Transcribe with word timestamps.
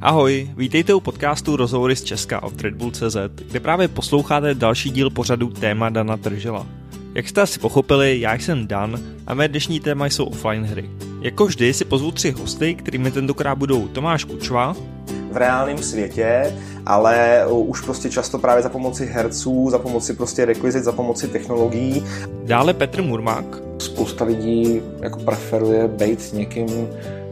Ahoj, 0.00 0.50
vítejte 0.56 0.94
u 0.94 1.00
podcastu 1.00 1.56
Rozhovory 1.56 1.96
z 1.96 2.02
Česka 2.02 2.42
od 2.42 2.60
Red 2.60 2.74
Bull.cz, 2.74 3.16
kde 3.50 3.60
právě 3.60 3.88
posloucháte 3.88 4.54
další 4.54 4.90
díl 4.90 5.10
pořadu 5.10 5.50
téma 5.50 5.90
Dana 5.90 6.16
Tržela. 6.16 6.66
Jak 7.14 7.28
jste 7.28 7.42
asi 7.42 7.58
pochopili, 7.58 8.20
já 8.20 8.34
jsem 8.34 8.66
Dan 8.66 9.00
a 9.26 9.34
mé 9.34 9.48
dnešní 9.48 9.80
téma 9.80 10.06
jsou 10.06 10.24
offline 10.24 10.64
hry. 10.64 10.90
Jako 11.20 11.46
vždy 11.46 11.74
si 11.74 11.84
pozvu 11.84 12.10
tři 12.10 12.30
hosty, 12.30 12.74
kterými 12.74 13.10
tentokrát 13.10 13.54
budou 13.54 13.88
Tomáš 13.88 14.24
Kučva, 14.24 14.76
v 15.32 15.36
reálném 15.36 15.78
světě, 15.78 16.56
ale 16.86 17.44
už 17.48 17.80
prostě 17.80 18.10
často 18.10 18.38
právě 18.38 18.62
za 18.62 18.68
pomoci 18.68 19.06
herců, 19.06 19.70
za 19.70 19.78
pomoci 19.78 20.14
prostě 20.14 20.44
rekvizit, 20.44 20.84
za 20.84 20.92
pomoci 20.92 21.28
technologií. 21.28 22.04
Dále 22.44 22.74
Petr 22.74 23.02
Murmák. 23.02 23.44
Spousta 23.78 24.24
lidí 24.24 24.80
jako 25.00 25.18
preferuje 25.18 25.88
být 25.88 26.20
s 26.20 26.32
někým 26.32 26.88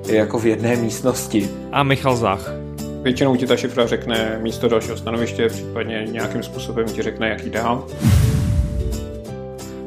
jako 0.07 0.39
v 0.39 0.46
jedné 0.46 0.77
místnosti. 0.77 1.48
A 1.73 1.83
Michal 1.83 2.16
Zach. 2.16 2.52
Většinou 3.02 3.37
ti 3.37 3.47
ta 3.47 3.56
šifra 3.56 3.87
řekne 3.87 4.38
místo 4.42 4.69
dalšího 4.69 4.97
stanoviště, 4.97 5.48
případně 5.48 6.06
nějakým 6.11 6.42
způsobem 6.42 6.87
ti 6.87 7.02
řekne, 7.02 7.28
jaký 7.28 7.51
dál. 7.51 7.87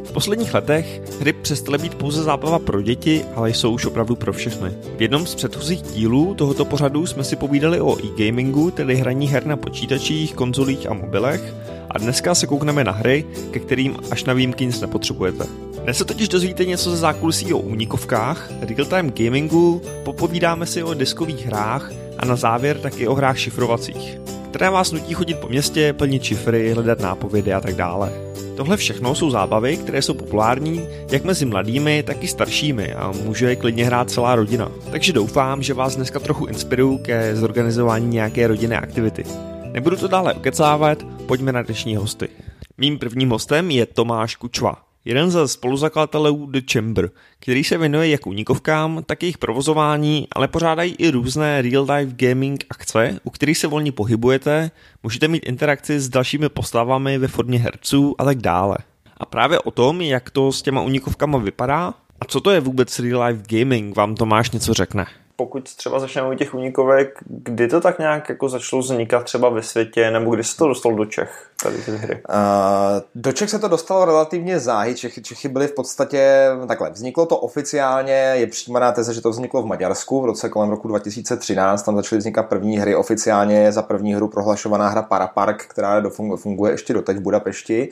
V 0.03 0.11
posledních 0.11 0.53
letech 0.53 1.01
hry 1.19 1.33
přestaly 1.33 1.77
být 1.77 1.95
pouze 1.95 2.23
zábava 2.23 2.59
pro 2.59 2.81
děti, 2.81 3.25
ale 3.35 3.49
jsou 3.49 3.71
už 3.71 3.85
opravdu 3.85 4.15
pro 4.15 4.33
všechny. 4.33 4.69
V 4.97 5.01
jednom 5.01 5.27
z 5.27 5.35
předchozích 5.35 5.81
dílů 5.81 6.33
tohoto 6.33 6.65
pořadu 6.65 7.07
jsme 7.07 7.23
si 7.23 7.35
povídali 7.35 7.81
o 7.81 7.97
e-gamingu, 8.05 8.71
tedy 8.71 8.95
hraní 8.95 9.27
her 9.27 9.45
na 9.45 9.57
počítačích, 9.57 10.33
konzolích 10.33 10.89
a 10.89 10.93
mobilech, 10.93 11.53
a 11.89 11.97
dneska 11.97 12.35
se 12.35 12.47
koukneme 12.47 12.83
na 12.83 12.91
hry, 12.91 13.25
ke 13.51 13.59
kterým 13.59 13.95
až 14.11 14.23
na 14.23 14.33
výjimky 14.33 14.65
nic 14.65 14.81
nepotřebujete. 14.81 15.64
Dnes 15.85 15.97
se 15.97 16.05
totiž 16.05 16.29
dozvíte 16.29 16.65
něco 16.65 16.91
ze 16.91 16.97
zákulisí 16.97 17.53
o 17.53 17.57
únikovkách, 17.57 18.51
real-time 18.61 19.11
gamingu, 19.11 19.81
popovídáme 20.03 20.65
si 20.65 20.83
o 20.83 20.93
diskových 20.93 21.45
hrách 21.45 21.91
a 22.17 22.25
na 22.25 22.35
závěr 22.35 22.77
taky 22.77 23.07
o 23.07 23.15
hrách 23.15 23.37
šifrovacích, 23.37 24.17
které 24.49 24.69
vás 24.69 24.91
nutí 24.91 25.13
chodit 25.13 25.39
po 25.39 25.47
městě, 25.47 25.93
plnit 25.93 26.23
šifry, 26.23 26.73
hledat 26.73 26.99
nápovědy 26.99 27.53
a 27.53 27.61
tak 27.61 27.75
dále. 27.75 28.11
Tohle 28.57 28.77
všechno 28.77 29.15
jsou 29.15 29.29
zábavy, 29.31 29.77
které 29.77 30.01
jsou 30.01 30.13
populární 30.13 30.87
jak 31.11 31.23
mezi 31.23 31.45
mladými, 31.45 32.03
tak 32.03 32.23
i 32.23 32.27
staršími 32.27 32.93
a 32.93 33.11
může 33.11 33.49
je 33.49 33.55
klidně 33.55 33.85
hrát 33.85 34.09
celá 34.09 34.35
rodina. 34.35 34.71
Takže 34.91 35.13
doufám, 35.13 35.63
že 35.63 35.73
vás 35.73 35.95
dneska 35.95 36.19
trochu 36.19 36.45
inspiruju 36.45 36.97
ke 36.97 37.35
zorganizování 37.35 38.07
nějaké 38.07 38.47
rodinné 38.47 38.79
aktivity. 38.79 39.23
Nebudu 39.71 39.97
to 39.97 40.07
dále 40.07 40.33
okecávat, 40.33 41.03
pojďme 41.25 41.51
na 41.51 41.61
dnešní 41.61 41.95
hosty. 41.95 42.29
Mým 42.77 42.99
prvním 42.99 43.29
hostem 43.29 43.71
je 43.71 43.85
Tomáš 43.85 44.35
Kučva, 44.35 44.84
jeden 45.05 45.31
ze 45.31 45.47
spoluzakladatelů 45.47 46.45
The 46.45 46.61
Chamber, 46.71 47.09
který 47.39 47.63
se 47.63 47.77
věnuje 47.77 48.09
jak 48.09 48.27
únikovkám, 48.27 49.03
tak 49.05 49.23
jejich 49.23 49.37
provozování, 49.37 50.27
ale 50.31 50.47
pořádají 50.47 50.95
i 50.97 51.09
různé 51.09 51.61
real-life 51.61 52.13
gaming 52.15 52.63
akce, 52.69 53.19
u 53.23 53.29
kterých 53.29 53.57
se 53.57 53.67
volně 53.67 53.91
pohybujete, 53.91 54.71
můžete 55.03 55.27
mít 55.27 55.45
interakci 55.45 55.99
s 55.99 56.09
dalšími 56.09 56.49
postavami 56.49 57.17
ve 57.17 57.27
formě 57.27 57.59
herců 57.59 58.15
a 58.17 58.23
tak 58.23 58.37
dále. 58.37 58.77
A 59.17 59.25
právě 59.25 59.59
o 59.59 59.71
tom, 59.71 60.01
jak 60.01 60.29
to 60.29 60.51
s 60.51 60.61
těma 60.61 60.81
únikovkama 60.81 61.37
vypadá 61.37 61.93
a 62.21 62.25
co 62.27 62.41
to 62.41 62.51
je 62.51 62.59
vůbec 62.59 62.99
real-life 62.99 63.43
gaming, 63.47 63.95
vám 63.95 64.15
Tomáš 64.15 64.51
něco 64.51 64.73
řekne 64.73 65.05
pokud 65.35 65.75
třeba 65.75 65.99
začneme 65.99 66.29
u 66.29 66.33
těch 66.33 66.53
únikovek, 66.53 67.19
kdy 67.27 67.67
to 67.67 67.81
tak 67.81 67.99
nějak 67.99 68.29
jako 68.29 68.49
začalo 68.49 68.81
vznikat 68.81 69.23
třeba 69.23 69.49
ve 69.49 69.61
světě, 69.61 70.11
nebo 70.11 70.35
kdy 70.35 70.43
se 70.43 70.57
to 70.57 70.67
dostalo 70.67 70.95
do 70.95 71.05
Čech, 71.05 71.49
tady 71.63 71.77
ty 71.77 71.91
hry? 71.91 72.15
Uh, 72.15 73.01
do 73.15 73.31
Čech 73.31 73.49
se 73.49 73.59
to 73.59 73.67
dostalo 73.67 74.05
relativně 74.05 74.59
záhy. 74.59 74.95
Čechy, 74.95 75.21
Čechy 75.21 75.47
byly 75.47 75.67
v 75.67 75.71
podstatě 75.71 76.47
takhle. 76.67 76.89
Vzniklo 76.89 77.25
to 77.25 77.37
oficiálně, 77.37 78.13
je 78.13 78.47
přijímaná 78.47 78.91
teze, 78.91 79.13
že 79.13 79.21
to 79.21 79.29
vzniklo 79.29 79.61
v 79.61 79.65
Maďarsku 79.65 80.21
v 80.21 80.25
roce 80.25 80.49
kolem 80.49 80.69
roku 80.69 80.87
2013. 80.87 81.83
Tam 81.83 81.95
začaly 81.95 82.19
vznikat 82.19 82.43
první 82.43 82.77
hry. 82.77 82.95
Oficiálně 82.95 83.71
za 83.71 83.81
první 83.81 84.13
hru 84.13 84.27
prohlašovaná 84.27 84.89
hra 84.89 85.01
Parapark, 85.01 85.65
která 85.65 86.03
funguje 86.35 86.73
ještě 86.73 86.93
doteď 86.93 87.17
v 87.17 87.21
Budapešti. 87.21 87.89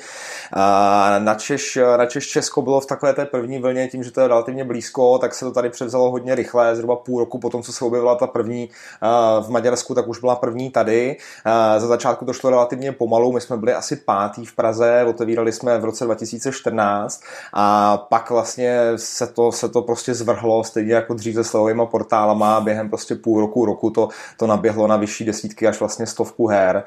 Uh, 0.56 1.23
na, 1.23 1.35
Češ, 1.35 1.79
na 1.97 2.06
Češ 2.06 2.28
Česko 2.28 2.62
bylo 2.62 2.81
v 2.81 2.85
takové 2.85 3.13
té 3.13 3.25
první 3.25 3.59
vlně, 3.59 3.88
tím, 3.88 4.03
že 4.03 4.12
to 4.12 4.22
je 4.22 4.28
relativně 4.28 4.63
blízko, 4.63 5.17
tak 5.17 5.34
se 5.34 5.46
to 5.46 5.51
tady 5.51 5.69
převzalo 5.69 6.12
hodně 6.12 6.35
rychle, 6.35 6.75
zhruba 6.75 6.96
půl 6.96 7.19
roku 7.19 7.32
roku 7.33 7.39
po 7.39 7.49
tom, 7.49 7.63
co 7.63 7.73
se 7.73 7.85
objevila 7.85 8.16
ta 8.16 8.27
první 8.27 8.69
v 9.41 9.49
Maďarsku, 9.49 9.95
tak 9.95 10.07
už 10.07 10.19
byla 10.19 10.35
první 10.35 10.69
tady. 10.69 11.17
Za 11.77 11.88
začátku 11.88 12.25
to 12.25 12.33
šlo 12.33 12.49
relativně 12.49 12.91
pomalu, 12.91 13.31
my 13.31 13.41
jsme 13.41 13.57
byli 13.57 13.73
asi 13.73 13.95
pátý 13.95 14.45
v 14.45 14.55
Praze, 14.55 15.05
otevírali 15.07 15.51
jsme 15.51 15.77
v 15.77 15.85
roce 15.85 16.05
2014 16.05 17.22
a 17.53 17.97
pak 17.97 18.29
vlastně 18.29 18.79
se 18.95 19.27
to, 19.27 19.51
se 19.51 19.69
to 19.69 19.81
prostě 19.81 20.13
zvrhlo, 20.13 20.63
stejně 20.63 20.93
jako 20.93 21.13
dřív 21.13 21.35
se 21.35 21.43
slovovými 21.43 21.81
portálama, 21.91 22.61
během 22.61 22.89
prostě 22.89 23.16
půl 23.16 23.41
roku, 23.41 23.66
roku 23.66 23.89
to, 23.89 24.09
to 24.38 24.47
naběhlo 24.47 24.88
na 24.88 24.97
vyšší 24.97 25.25
desítky 25.25 25.67
až 25.67 25.79
vlastně 25.79 26.05
stovku 26.05 26.47
her, 26.47 26.83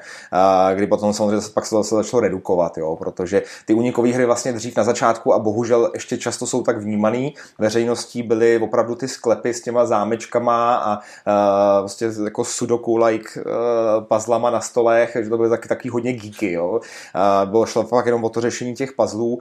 kdy 0.73 0.87
potom 0.87 1.13
samozřejmě 1.13 1.47
pak 1.53 1.65
se 1.65 1.75
to 1.75 1.83
začalo 1.83 2.21
redukovat, 2.21 2.77
jo, 2.77 2.95
protože 2.95 3.43
ty 3.65 3.73
unikové 3.73 4.09
hry 4.09 4.25
vlastně 4.25 4.53
dřív 4.53 4.77
na 4.77 4.83
začátku 4.83 5.33
a 5.33 5.39
bohužel 5.39 5.91
ještě 5.93 6.17
často 6.17 6.47
jsou 6.47 6.63
tak 6.63 6.77
vnímaný. 6.77 7.35
Veřejností 7.59 8.23
byly 8.23 8.59
opravdu 8.59 8.95
ty 8.95 9.07
sklepy 9.07 9.53
s 9.53 9.61
těma 9.61 9.85
zámečkami 9.85 10.36
knížkama 10.37 10.75
a 10.75 10.97
uh, 10.97 11.79
vlastně 11.79 12.07
jako 12.23 12.43
sudoku 12.43 12.97
like 12.97 13.29
uh, 13.39 14.03
puzzlama 14.03 14.49
na 14.49 14.61
stolech, 14.61 15.17
že 15.23 15.29
to 15.29 15.37
byly 15.37 15.49
taky, 15.49 15.67
taky 15.67 15.89
hodně 15.89 16.13
geeky, 16.13 16.51
jo. 16.51 16.69
Uh, 16.71 17.49
bylo 17.49 17.65
šlo 17.65 17.83
fakt 17.83 18.05
jenom 18.05 18.23
o 18.23 18.29
to 18.29 18.41
řešení 18.41 18.73
těch 18.73 18.93
puzzlů, 18.93 19.33
uh, 19.33 19.39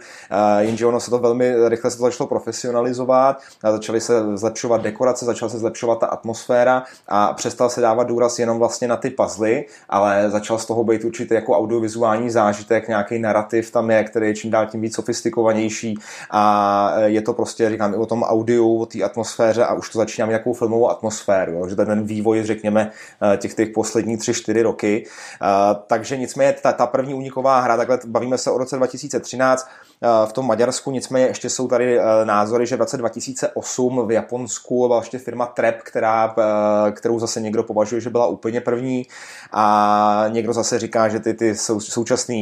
jenže 0.58 0.86
ono 0.86 1.00
se 1.00 1.10
to 1.10 1.18
velmi 1.18 1.68
rychle 1.68 1.90
se 1.90 1.96
to 1.96 2.02
začalo 2.02 2.28
profesionalizovat, 2.28 3.38
a 3.62 3.72
začaly 3.72 4.00
se 4.00 4.36
zlepšovat 4.36 4.82
dekorace, 4.82 5.24
začala 5.24 5.48
se 5.48 5.58
zlepšovat 5.58 6.00
ta 6.00 6.06
atmosféra 6.06 6.82
a 7.08 7.32
přestal 7.32 7.68
se 7.70 7.80
dávat 7.80 8.04
důraz 8.04 8.38
jenom 8.38 8.58
vlastně 8.58 8.88
na 8.88 8.96
ty 8.96 9.10
puzzly, 9.10 9.64
ale 9.88 10.30
začal 10.30 10.58
z 10.58 10.66
toho 10.66 10.84
být 10.84 11.04
určitě 11.04 11.34
jako 11.34 11.52
audiovizuální 11.58 12.30
zážitek, 12.30 12.88
nějaký 12.88 13.18
narrativ 13.18 13.70
tam 13.70 13.90
je, 13.90 14.04
který 14.04 14.26
je 14.26 14.34
čím 14.34 14.50
dál 14.50 14.66
tím 14.66 14.80
víc 14.80 14.94
sofistikovanější 14.94 15.94
a 16.30 16.92
je 17.04 17.22
to 17.22 17.32
prostě, 17.32 17.70
říkám, 17.70 17.94
i 17.94 17.96
o 17.96 18.06
tom 18.06 18.22
audiu, 18.22 18.78
o 18.78 18.86
té 18.86 19.02
atmosféře 19.02 19.64
a 19.64 19.74
už 19.74 19.90
to 19.90 19.98
začíná 19.98 20.26
mít 20.26 20.30
nějakou 20.30 20.52
filmovou 20.52 20.85
atmosféru, 20.90 21.52
jo? 21.52 21.68
že 21.68 21.76
ten 21.76 22.06
vývoj, 22.06 22.42
řekněme, 22.42 22.90
eh, 23.32 23.36
těch 23.36 23.54
těch 23.54 24.16
tři, 24.16 24.34
čtyři 24.34 24.62
roky. 24.62 25.04
Eh, 25.06 25.46
takže 25.86 26.16
nicméně 26.16 26.52
ta, 26.62 26.72
ta 26.72 26.86
první 26.86 27.14
uniková 27.14 27.60
hra, 27.60 27.76
takhle 27.76 27.98
bavíme 28.06 28.38
se 28.38 28.50
o 28.50 28.58
roce 28.58 28.76
2013, 28.76 29.68
Eh, 29.95 29.95
v 30.26 30.32
tom 30.32 30.46
Maďarsku, 30.46 30.90
nicméně 30.90 31.26
ještě 31.26 31.50
jsou 31.50 31.68
tady 31.68 31.98
eh, 31.98 32.02
názory, 32.24 32.66
že 32.66 32.76
v 32.76 32.78
roce 32.78 32.96
2008 32.96 34.06
v 34.06 34.10
Japonsku 34.10 34.86
byla 34.86 34.98
ještě 34.98 35.18
firma 35.18 35.46
Trap, 35.46 35.74
která, 35.82 36.34
eh, 36.38 36.92
kterou 36.92 37.18
zase 37.18 37.40
někdo 37.40 37.62
považuje, 37.62 38.00
že 38.00 38.10
byla 38.10 38.26
úplně 38.26 38.60
první 38.60 39.06
a 39.52 40.24
někdo 40.28 40.52
zase 40.52 40.78
říká, 40.78 41.08
že 41.08 41.20
ty, 41.20 41.34
ty 41.34 41.54
sou, 41.54 41.80
současné 41.80 42.34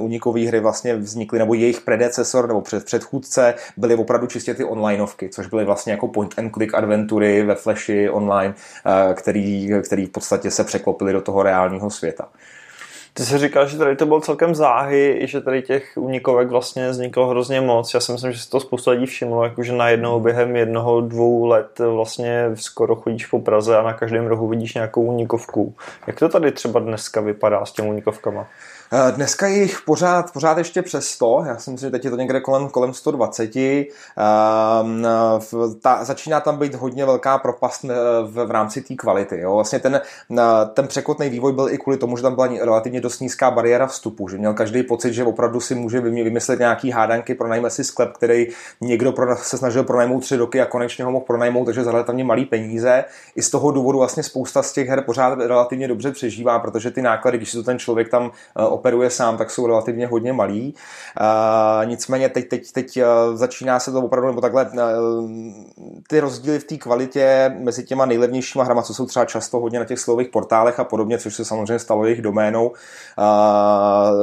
unikové 0.00 0.40
hry 0.40 0.60
vlastně 0.60 0.96
vznikly, 0.96 1.38
nebo 1.38 1.54
jejich 1.54 1.80
predecesor 1.80 2.48
nebo 2.48 2.60
před, 2.60 2.84
předchůdce 2.84 3.54
byly 3.76 3.94
opravdu 3.94 4.26
čistě 4.26 4.54
ty 4.54 4.64
onlineovky, 4.64 5.28
což 5.28 5.46
byly 5.46 5.64
vlastně 5.64 5.92
jako 5.92 6.08
point 6.08 6.38
and 6.38 6.52
click 6.52 6.74
adventury 6.74 7.42
ve 7.42 7.54
Flashi 7.54 8.10
online, 8.10 8.54
který, 9.14 9.70
který 9.84 10.06
v 10.06 10.10
podstatě 10.10 10.50
se 10.50 10.64
překlopily 10.64 11.12
do 11.12 11.20
toho 11.20 11.42
reálného 11.42 11.90
světa. 11.90 12.28
Ty 13.16 13.24
jsi 13.24 13.38
říkal, 13.38 13.66
že 13.66 13.78
tady 13.78 13.96
to 13.96 14.06
bylo 14.06 14.20
celkem 14.20 14.54
záhy, 14.54 15.20
že 15.22 15.40
tady 15.40 15.62
těch 15.62 15.92
únikovek 15.96 16.48
vlastně 16.48 16.90
vzniklo 16.90 17.26
hrozně 17.26 17.60
moc. 17.60 17.94
Já 17.94 18.00
si 18.00 18.12
myslím, 18.12 18.32
že 18.32 18.38
si 18.38 18.50
to 18.50 18.60
spousta 18.60 18.90
lidí 18.90 19.06
všimlo, 19.06 19.44
jakože 19.44 19.72
najednou 19.72 20.20
během 20.20 20.56
jednoho, 20.56 21.00
dvou 21.00 21.46
let 21.46 21.78
vlastně 21.78 22.50
skoro 22.54 22.96
chodíš 22.96 23.26
po 23.26 23.40
Praze 23.40 23.78
a 23.78 23.82
na 23.82 23.92
každém 23.92 24.26
rohu 24.26 24.48
vidíš 24.48 24.74
nějakou 24.74 25.02
únikovku. 25.02 25.74
Jak 26.06 26.18
to 26.18 26.28
tady 26.28 26.52
třeba 26.52 26.80
dneska 26.80 27.20
vypadá 27.20 27.64
s 27.64 27.72
těmi 27.72 27.88
únikovkama? 27.88 28.46
Eh, 28.92 29.12
dneska 29.12 29.46
je 29.46 29.62
jich 29.62 29.80
pořád, 29.86 30.32
pořád 30.32 30.58
ještě 30.58 30.82
přes 30.82 31.08
100, 31.08 31.42
já 31.46 31.58
si 31.58 31.70
myslím, 31.70 31.88
že 31.88 31.90
teď 31.90 32.04
je 32.04 32.10
to 32.10 32.16
někde 32.16 32.40
kolem, 32.40 32.68
kolem 32.68 32.94
120. 32.94 33.56
Um, 33.56 35.06
ta, 35.80 36.04
začíná 36.04 36.40
tam 36.40 36.58
být 36.58 36.74
hodně 36.74 37.04
velká 37.04 37.38
propast 37.38 37.84
eh, 37.84 37.88
v, 38.22 38.46
v 38.46 38.50
rámci 38.50 38.82
té 38.82 38.94
kvality. 38.94 39.40
Jo. 39.40 39.54
Vlastně 39.54 39.78
ten, 39.78 40.00
eh, 40.38 40.42
ten 40.74 40.86
překotný 40.86 41.28
vývoj 41.28 41.52
byl 41.52 41.68
i 41.70 41.78
kvůli 41.78 41.96
tomu, 41.96 42.16
že 42.16 42.22
tam 42.22 42.34
byla 42.34 42.46
relativně 42.46 43.00
dost 43.00 43.20
nízká 43.20 43.50
bariéra 43.50 43.86
vstupu, 43.86 44.28
že 44.28 44.38
měl 44.38 44.54
každý 44.54 44.82
pocit, 44.82 45.12
že 45.12 45.24
opravdu 45.24 45.60
si 45.60 45.74
může 45.74 46.00
vymyslet 46.00 46.58
nějaký 46.58 46.90
hádanky, 46.90 47.34
pronajme 47.34 47.70
si 47.70 47.84
sklep, 47.84 48.12
který 48.12 48.46
někdo 48.80 49.12
pro, 49.12 49.36
se 49.36 49.58
snažil 49.58 49.84
pronajmout 49.84 50.22
tři 50.22 50.36
roky 50.36 50.60
a 50.60 50.66
konečně 50.66 51.04
ho 51.04 51.10
mohl 51.10 51.24
pronajmout, 51.24 51.66
takže 51.66 51.84
za 51.84 51.92
relativně 51.92 52.24
malý 52.24 52.44
peníze. 52.44 53.04
I 53.36 53.42
z 53.42 53.50
toho 53.50 53.70
důvodu 53.70 53.98
vlastně 53.98 54.22
spousta 54.22 54.62
z 54.62 54.72
těch 54.72 54.88
her 54.88 55.02
pořád 55.02 55.38
relativně 55.38 55.88
dobře 55.88 56.12
přežívá, 56.12 56.58
protože 56.58 56.90
ty 56.90 57.02
náklady, 57.02 57.36
když 57.36 57.50
si 57.50 57.56
to 57.56 57.62
ten 57.62 57.78
člověk 57.78 58.08
tam 58.08 58.30
operuje 58.76 59.10
sám, 59.10 59.36
tak 59.36 59.50
jsou 59.50 59.66
relativně 59.66 60.06
hodně 60.06 60.32
malí. 60.32 60.74
Nicméně 61.84 62.28
teď, 62.28 62.48
teď, 62.48 62.72
teď 62.72 62.98
začíná 63.34 63.80
se 63.80 63.92
to 63.92 64.02
opravdu, 64.02 64.28
nebo 64.28 64.40
takhle, 64.40 64.70
ty 66.08 66.20
rozdíly 66.20 66.58
v 66.58 66.64
té 66.64 66.76
kvalitě 66.76 67.56
mezi 67.58 67.84
těma 67.84 68.06
nejlevnějšíma 68.06 68.64
hrama, 68.64 68.82
co 68.82 68.94
jsou 68.94 69.06
třeba 69.06 69.24
často 69.24 69.58
hodně 69.58 69.78
na 69.78 69.84
těch 69.84 69.98
slových 69.98 70.28
portálech 70.28 70.80
a 70.80 70.84
podobně, 70.84 71.18
což 71.18 71.34
se 71.34 71.44
samozřejmě 71.44 71.78
stalo 71.78 72.04
jejich 72.04 72.22
doménou, 72.22 72.72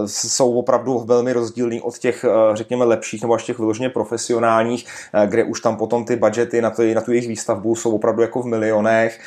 jsou 0.06 0.54
opravdu 0.54 1.00
velmi 1.00 1.34
rozdílný 1.34 1.82
od 1.82 1.98
těch, 1.98 2.26
řekněme, 2.54 2.86
lepších 2.86 3.22
nebo 3.22 3.34
až 3.34 3.44
těch 3.44 3.60
vyloženě 3.60 3.90
profesionálních, 3.90 4.86
kde 5.26 5.44
už 5.44 5.62
tam 5.62 5.76
potom 5.76 6.06
ty 6.06 6.16
budgety 6.16 6.62
na, 6.62 6.70
to, 6.70 6.84
na 6.94 7.02
tu 7.02 7.12
jejich 7.12 7.28
výstavbu 7.28 7.76
jsou 7.76 7.96
opravdu 7.96 8.22
jako 8.22 8.42
v 8.42 8.46
milionech, 8.46 9.20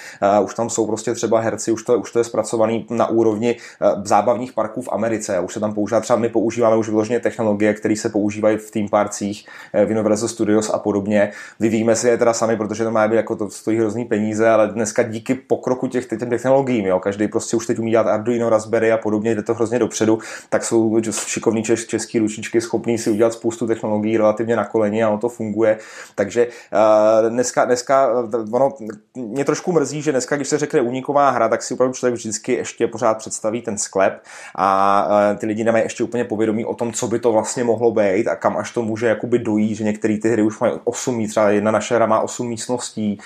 už 0.42 0.54
tam 0.54 0.70
jsou 0.70 0.86
prostě 0.86 1.14
třeba 1.14 1.40
herci, 1.40 1.72
už 1.72 1.82
to, 1.82 1.98
už 1.98 2.12
to 2.12 2.18
je 2.18 2.24
zpracovaný 2.24 2.86
na 2.90 3.06
úrovni 3.06 3.56
zábavních 4.04 4.52
parků 4.52 4.82
v 4.82 4.88
Americe, 4.92 5.15
už 5.44 5.52
se 5.52 5.60
tam 5.60 5.74
používá, 5.74 6.00
třeba 6.00 6.18
my 6.18 6.28
používáme 6.28 6.76
už 6.76 6.88
vyloženě 6.88 7.20
technologie, 7.20 7.74
které 7.74 7.96
se 7.96 8.08
používají 8.08 8.56
v 8.56 8.70
theme 8.70 8.88
parcích, 8.88 9.46
v 9.86 9.90
Universal 9.90 10.28
Studios 10.28 10.70
a 10.74 10.78
podobně. 10.78 11.30
Vyvíjíme 11.60 11.96
si 11.96 12.08
je 12.08 12.18
teda 12.18 12.32
sami, 12.32 12.56
protože 12.56 12.84
to 12.84 12.90
má 12.90 13.08
být 13.08 13.16
jako 13.16 13.36
to 13.36 13.50
stojí 13.50 13.78
hrozný 13.78 14.04
peníze, 14.04 14.48
ale 14.48 14.68
dneska 14.68 15.02
díky 15.02 15.34
pokroku 15.34 15.86
těch, 15.86 16.06
těch 16.06 16.18
technologií, 16.18 16.86
jo, 16.86 17.00
každý 17.00 17.28
prostě 17.28 17.56
už 17.56 17.66
teď 17.66 17.78
umí 17.78 17.90
dělat 17.90 18.06
Arduino, 18.06 18.50
Raspberry 18.50 18.92
a 18.92 18.98
podobně, 18.98 19.34
jde 19.34 19.42
to 19.42 19.54
hrozně 19.54 19.78
dopředu, 19.78 20.18
tak 20.48 20.64
jsou 20.64 21.00
šikovní 21.26 21.62
čes, 21.62 21.86
český 21.86 22.18
ručičky 22.18 22.60
schopní 22.60 22.98
si 22.98 23.10
udělat 23.10 23.32
spoustu 23.32 23.66
technologií 23.66 24.16
relativně 24.16 24.56
na 24.56 24.64
koleni 24.64 25.04
a 25.04 25.08
ono 25.08 25.18
to 25.18 25.28
funguje. 25.28 25.78
Takže 26.14 26.46
uh, 26.46 27.30
dneska, 27.30 27.64
dneska 27.64 28.10
ono, 28.52 28.72
mě 29.14 29.44
trošku 29.44 29.72
mrzí, 29.72 30.02
že 30.02 30.12
dneska, 30.12 30.36
když 30.36 30.48
se 30.48 30.58
řekne 30.58 30.80
uniková 30.80 31.30
hra, 31.30 31.48
tak 31.48 31.62
si 31.62 31.74
opravdu 31.74 31.94
člověk 31.94 32.14
vždycky 32.14 32.52
ještě 32.52 32.86
pořád 32.86 33.18
představí 33.18 33.62
ten 33.62 33.78
sklep 33.78 34.22
a 34.54 35.05
ty 35.38 35.46
lidi 35.46 35.64
nemají 35.64 35.84
ještě 35.84 36.04
úplně 36.04 36.24
povědomí 36.24 36.64
o 36.64 36.74
tom, 36.74 36.92
co 36.92 37.08
by 37.08 37.18
to 37.18 37.32
vlastně 37.32 37.64
mohlo 37.64 37.90
být 37.90 38.28
a 38.28 38.36
kam 38.36 38.56
až 38.56 38.70
to 38.70 38.82
může 38.82 39.06
jakoby 39.06 39.38
dojít, 39.38 39.74
že 39.74 39.84
některé 39.84 40.18
ty 40.22 40.30
hry 40.30 40.42
už 40.42 40.60
mají 40.60 40.72
8, 40.84 41.28
třeba 41.28 41.50
jedna 41.50 41.70
naše 41.70 41.94
hra 41.94 42.06
má 42.06 42.20
8 42.20 42.48
místností, 42.48 43.18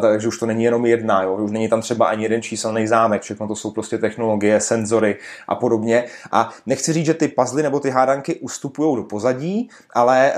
takže 0.00 0.28
už 0.28 0.38
to 0.38 0.46
není 0.46 0.64
jenom 0.64 0.86
jedna, 0.86 1.22
jo? 1.22 1.34
už 1.34 1.50
není 1.50 1.68
tam 1.68 1.80
třeba 1.80 2.06
ani 2.06 2.22
jeden 2.22 2.42
číselný 2.42 2.86
zámek, 2.86 3.22
všechno 3.22 3.48
to 3.48 3.56
jsou 3.56 3.70
prostě 3.70 3.98
technologie, 3.98 4.60
senzory 4.60 5.16
a 5.48 5.54
podobně. 5.54 6.04
A 6.32 6.50
nechci 6.66 6.92
říct, 6.92 7.06
že 7.06 7.14
ty 7.14 7.28
puzzle 7.28 7.62
nebo 7.62 7.80
ty 7.80 7.90
hádanky 7.90 8.34
ustupují 8.34 8.96
do 8.96 9.02
pozadí, 9.02 9.68
ale 9.94 10.32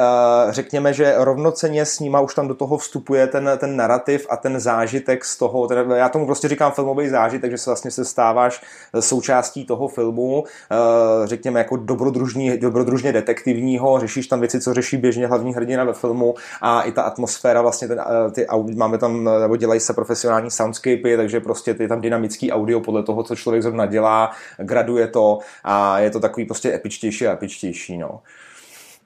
řekněme, 0.51 0.93
že 0.93 1.15
rovnoceně 1.17 1.85
s 1.85 2.01
nima 2.01 2.21
už 2.21 2.35
tam 2.35 2.49
do 2.49 2.55
toho 2.55 2.79
vstupuje 2.79 3.27
ten, 3.27 3.51
ten 3.59 3.77
narrativ 3.77 4.27
a 4.31 4.37
ten 4.37 4.61
zážitek 4.61 5.25
z 5.25 5.39
toho, 5.39 5.69
já 5.95 6.09
tomu 6.09 6.27
prostě 6.27 6.49
říkám 6.49 6.73
filmový 6.73 7.09
zážitek, 7.09 7.51
že 7.51 7.59
se 7.59 7.71
vlastně 7.71 7.91
se 7.91 8.05
stáváš 8.05 8.63
součástí 9.01 9.65
toho 9.65 9.89
filmu, 9.89 10.36
uh, 10.43 11.27
řekněme 11.27 11.59
jako 11.59 11.77
dobrodružní, 11.77 12.59
dobrodružně 12.59 13.13
detektivního, 13.13 14.01
řešíš 14.01 14.27
tam 14.27 14.41
věci, 14.41 14.61
co 14.61 14.75
řeší 14.75 14.97
běžně 14.97 15.27
hlavní 15.27 15.55
hrdina 15.55 15.85
ve 15.85 15.93
filmu 15.93 16.35
a 16.63 16.83
i 16.83 16.93
ta 16.93 17.03
atmosféra 17.03 17.63
vlastně, 17.63 17.89
ten, 17.89 18.01
ty, 18.33 18.47
máme 18.77 18.99
tam, 18.99 19.31
nebo 19.41 19.57
dělají 19.57 19.81
se 19.81 19.95
profesionální 19.95 20.51
soundscapy, 20.51 21.17
takže 21.17 21.41
prostě 21.41 21.75
ty 21.75 21.89
tam 21.89 22.01
dynamický 22.01 22.53
audio 22.53 22.81
podle 22.81 23.03
toho, 23.03 23.23
co 23.23 23.37
člověk 23.37 23.63
zrovna 23.63 23.87
dělá, 23.87 24.31
graduje 24.59 25.07
to 25.07 25.39
a 25.65 25.99
je 25.99 26.11
to 26.11 26.21
takový 26.21 26.47
prostě 26.47 26.75
epičtější 26.75 27.27
a 27.27 27.33
epičtější, 27.33 27.99
no. 27.99 28.21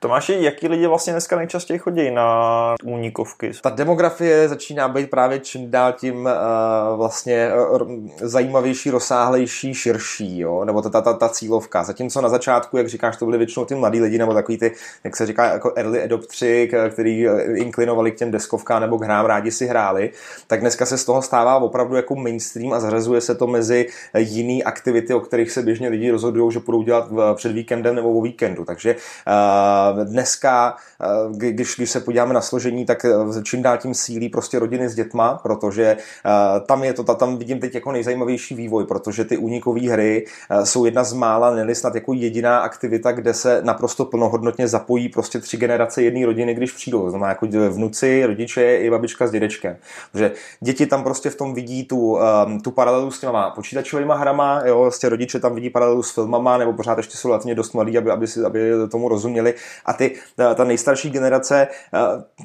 Tomáši, 0.03 0.37
jaký 0.41 0.69
lidi 0.69 0.87
vlastně 0.87 1.13
dneska 1.13 1.37
nejčastěji 1.37 1.79
chodí 1.79 2.11
na 2.11 2.75
únikovky? 2.85 3.53
Ta 3.63 3.71
demografie 3.71 4.49
začíná 4.49 4.89
být 4.89 5.11
právě 5.11 5.41
čím 5.41 5.71
dál 5.71 5.93
tím 5.93 6.17
uh, 6.17 6.97
vlastně 6.97 7.51
uh, 7.71 7.91
zajímavější, 8.21 8.91
rozsáhlejší, 8.91 9.75
širší, 9.75 10.39
jo? 10.39 10.65
nebo 10.65 10.83
ta, 10.83 10.91
ta, 10.91 11.01
ta, 11.01 11.13
ta 11.13 11.29
cílovka. 11.29 11.85
Zatímco 11.85 12.21
na 12.21 12.29
začátku, 12.29 12.77
jak 12.77 12.89
říkáš, 12.89 13.17
to 13.17 13.25
byly 13.25 13.39
většinou 13.39 13.65
ty 13.65 13.75
mladí 13.75 14.01
lidi, 14.01 14.19
nebo 14.19 14.35
takový 14.35 14.59
ty, 14.59 14.73
jak 15.05 15.17
se 15.17 15.27
říká, 15.27 15.45
jako 15.45 15.73
early 15.77 16.03
adoptři, 16.03 16.71
který 16.91 17.27
inklinovali 17.55 18.11
k 18.11 18.17
těm 18.17 18.31
deskovkám 18.31 18.81
nebo 18.81 18.99
k 18.99 19.05
hrám, 19.05 19.27
rádi 19.27 19.51
si 19.51 19.67
hráli, 19.67 20.11
tak 20.47 20.61
dneska 20.61 20.87
se 20.87 20.99
z 20.99 21.05
toho 21.05 21.23
stává 21.23 21.57
opravdu 21.57 21.97
jako 21.97 22.15
mainstream 22.15 22.73
a 22.73 22.81
zařazuje 22.81 23.21
se 23.21 23.35
to 23.35 23.47
mezi 23.47 23.87
jiné 24.19 24.63
aktivity, 24.63 25.15
o 25.15 25.21
kterých 25.21 25.51
se 25.51 25.63
běžně 25.63 25.89
lidi 25.89 26.11
rozhodují, 26.11 26.53
že 26.53 26.61
budou 26.61 26.83
dělat 26.83 27.09
před 27.35 27.53
víkendem 27.53 27.95
nebo 27.95 28.19
o 28.19 28.23
víkendu. 28.23 28.65
Takže 28.65 28.95
uh, 28.95 29.90
Dneska, 30.05 30.77
eh, 31.03 31.07
když, 31.31 31.75
když 31.77 31.91
se 31.91 32.01
podíváme 32.01 32.35
na 32.35 32.41
složení, 32.41 32.85
tak 32.87 33.05
eh, 33.05 33.43
čím 33.43 33.63
dál 33.63 33.79
tím 33.79 33.95
sílí 33.95 34.29
prostě 34.29 34.59
rodiny 34.59 34.89
s 34.89 34.95
dětma, 34.95 35.41
protože 35.43 35.85
eh, 35.85 36.61
tam 36.67 36.85
je 36.85 36.93
to, 36.93 37.05
tam 37.15 37.37
vidím 37.37 37.61
teď 37.61 37.75
jako 37.75 37.93
nejzajímavější 37.93 38.55
vývoj, 38.55 38.87
protože 38.87 39.25
ty 39.25 39.37
únikové 39.37 39.81
hry 39.81 40.25
jsou 40.65 40.85
jedna 40.85 41.05
z 41.05 41.13
mála, 41.13 41.55
neli 41.55 41.75
snad 41.75 41.95
jako 41.95 42.13
jediná 42.13 42.59
aktivita, 42.59 43.13
kde 43.13 43.35
se 43.35 43.61
naprosto 43.65 44.05
plnohodnotně 44.05 44.69
zapojí 44.69 45.09
prostě 45.09 45.39
tři 45.39 45.57
generace 45.57 46.03
jedné 46.03 46.27
rodiny, 46.27 46.55
když 46.55 46.73
přijdou. 46.73 47.03
To 47.03 47.11
znamená 47.11 47.29
jako 47.29 47.47
vnuci, 47.71 48.27
rodiče 48.27 48.77
i 48.77 48.91
babička 48.91 49.27
s 49.27 49.31
dědečkem. 49.31 49.77
Protože 50.13 50.33
děti 50.61 50.87
tam 50.87 51.03
prostě 51.03 51.31
v 51.31 51.37
tom 51.37 51.55
vidí 51.55 51.85
tu, 51.85 52.19
tu 52.65 52.71
paralelu 52.71 53.11
s 53.11 53.21
těma 53.21 53.51
počítačovými 53.51 54.13
hrama, 54.17 54.63
jo, 54.65 54.81
vlastně 54.81 55.09
rodiče 55.09 55.41
tam 55.41 55.55
vidí 55.55 55.71
paralelu 55.71 56.03
s 56.03 56.11
filmama, 56.11 56.59
nebo 56.59 56.73
pořád 56.73 56.99
ještě 56.99 57.17
jsou 57.17 57.29
relativně 57.29 57.55
dost 57.55 57.73
mladí, 57.73 57.99
aby, 57.99 58.11
aby, 58.11 58.27
si, 58.27 58.45
aby 58.45 58.71
tomu 58.91 59.09
rozuměli 59.09 59.55
a 59.87 59.93
ty, 59.93 60.15
ta, 60.37 60.55
ta 60.55 60.65
nejstarší 60.65 61.11
generace, 61.11 61.69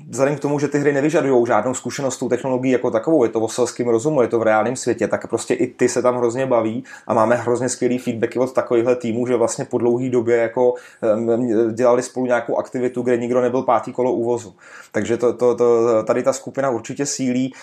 vzhledem 0.09 0.35
k 0.35 0.39
tomu, 0.39 0.59
že 0.59 0.67
ty 0.67 0.79
hry 0.79 0.93
nevyžadují 0.93 1.45
žádnou 1.47 1.73
zkušenost 1.73 2.15
s 2.15 2.17
tou 2.17 2.29
technologií 2.29 2.71
jako 2.71 2.91
takovou, 2.91 3.23
je 3.23 3.29
to 3.29 3.39
o 3.39 3.49
selském 3.49 3.87
rozumu, 3.87 4.21
je 4.21 4.27
to 4.27 4.39
v 4.39 4.43
reálném 4.43 4.75
světě, 4.75 5.07
tak 5.07 5.27
prostě 5.27 5.53
i 5.53 5.67
ty 5.67 5.89
se 5.89 6.01
tam 6.01 6.17
hrozně 6.17 6.45
baví 6.45 6.83
a 7.07 7.13
máme 7.13 7.35
hrozně 7.35 7.69
skvělý 7.69 7.97
feedbacky 7.97 8.39
od 8.39 8.53
takovýchhle 8.53 8.95
týmů, 8.95 9.27
že 9.27 9.35
vlastně 9.35 9.65
po 9.65 9.77
dlouhé 9.77 10.09
době 10.09 10.37
jako 10.37 10.73
dělali 11.71 12.03
spolu 12.03 12.25
nějakou 12.25 12.57
aktivitu, 12.57 13.01
kde 13.01 13.17
nikdo 13.17 13.41
nebyl 13.41 13.61
pátý 13.61 13.93
kolo 13.93 14.13
úvozu. 14.13 14.55
Takže 14.91 15.17
to, 15.17 15.33
to, 15.33 15.55
to, 15.55 16.03
tady 16.03 16.23
ta 16.23 16.33
skupina 16.33 16.69
určitě 16.69 17.05
sílí. 17.05 17.53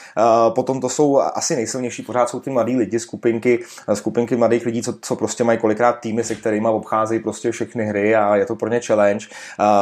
Potom 0.55 0.81
to 0.81 0.89
jsou 0.89 1.19
asi 1.19 1.57
nejsilnější, 1.57 2.03
pořád 2.03 2.29
jsou 2.29 2.41
ty 2.41 2.51
mladí 2.51 2.77
lidi, 2.77 3.01
skupinky, 3.01 3.65
skupinky 3.95 4.37
mladých 4.37 4.67
lidí, 4.67 4.83
co, 4.83 4.95
co 5.01 5.17
prostě 5.17 5.45
mají 5.45 5.59
kolikrát 5.59 5.93
týmy, 5.93 6.25
se 6.25 6.35
kterými 6.35 6.69
obcházejí 6.69 7.21
prostě 7.21 7.51
všechny 7.51 7.85
hry 7.85 8.17
a 8.17 8.37
je 8.37 8.47
to 8.47 8.57
pro 8.57 8.69
ně 8.69 8.81
challenge. 8.81 9.27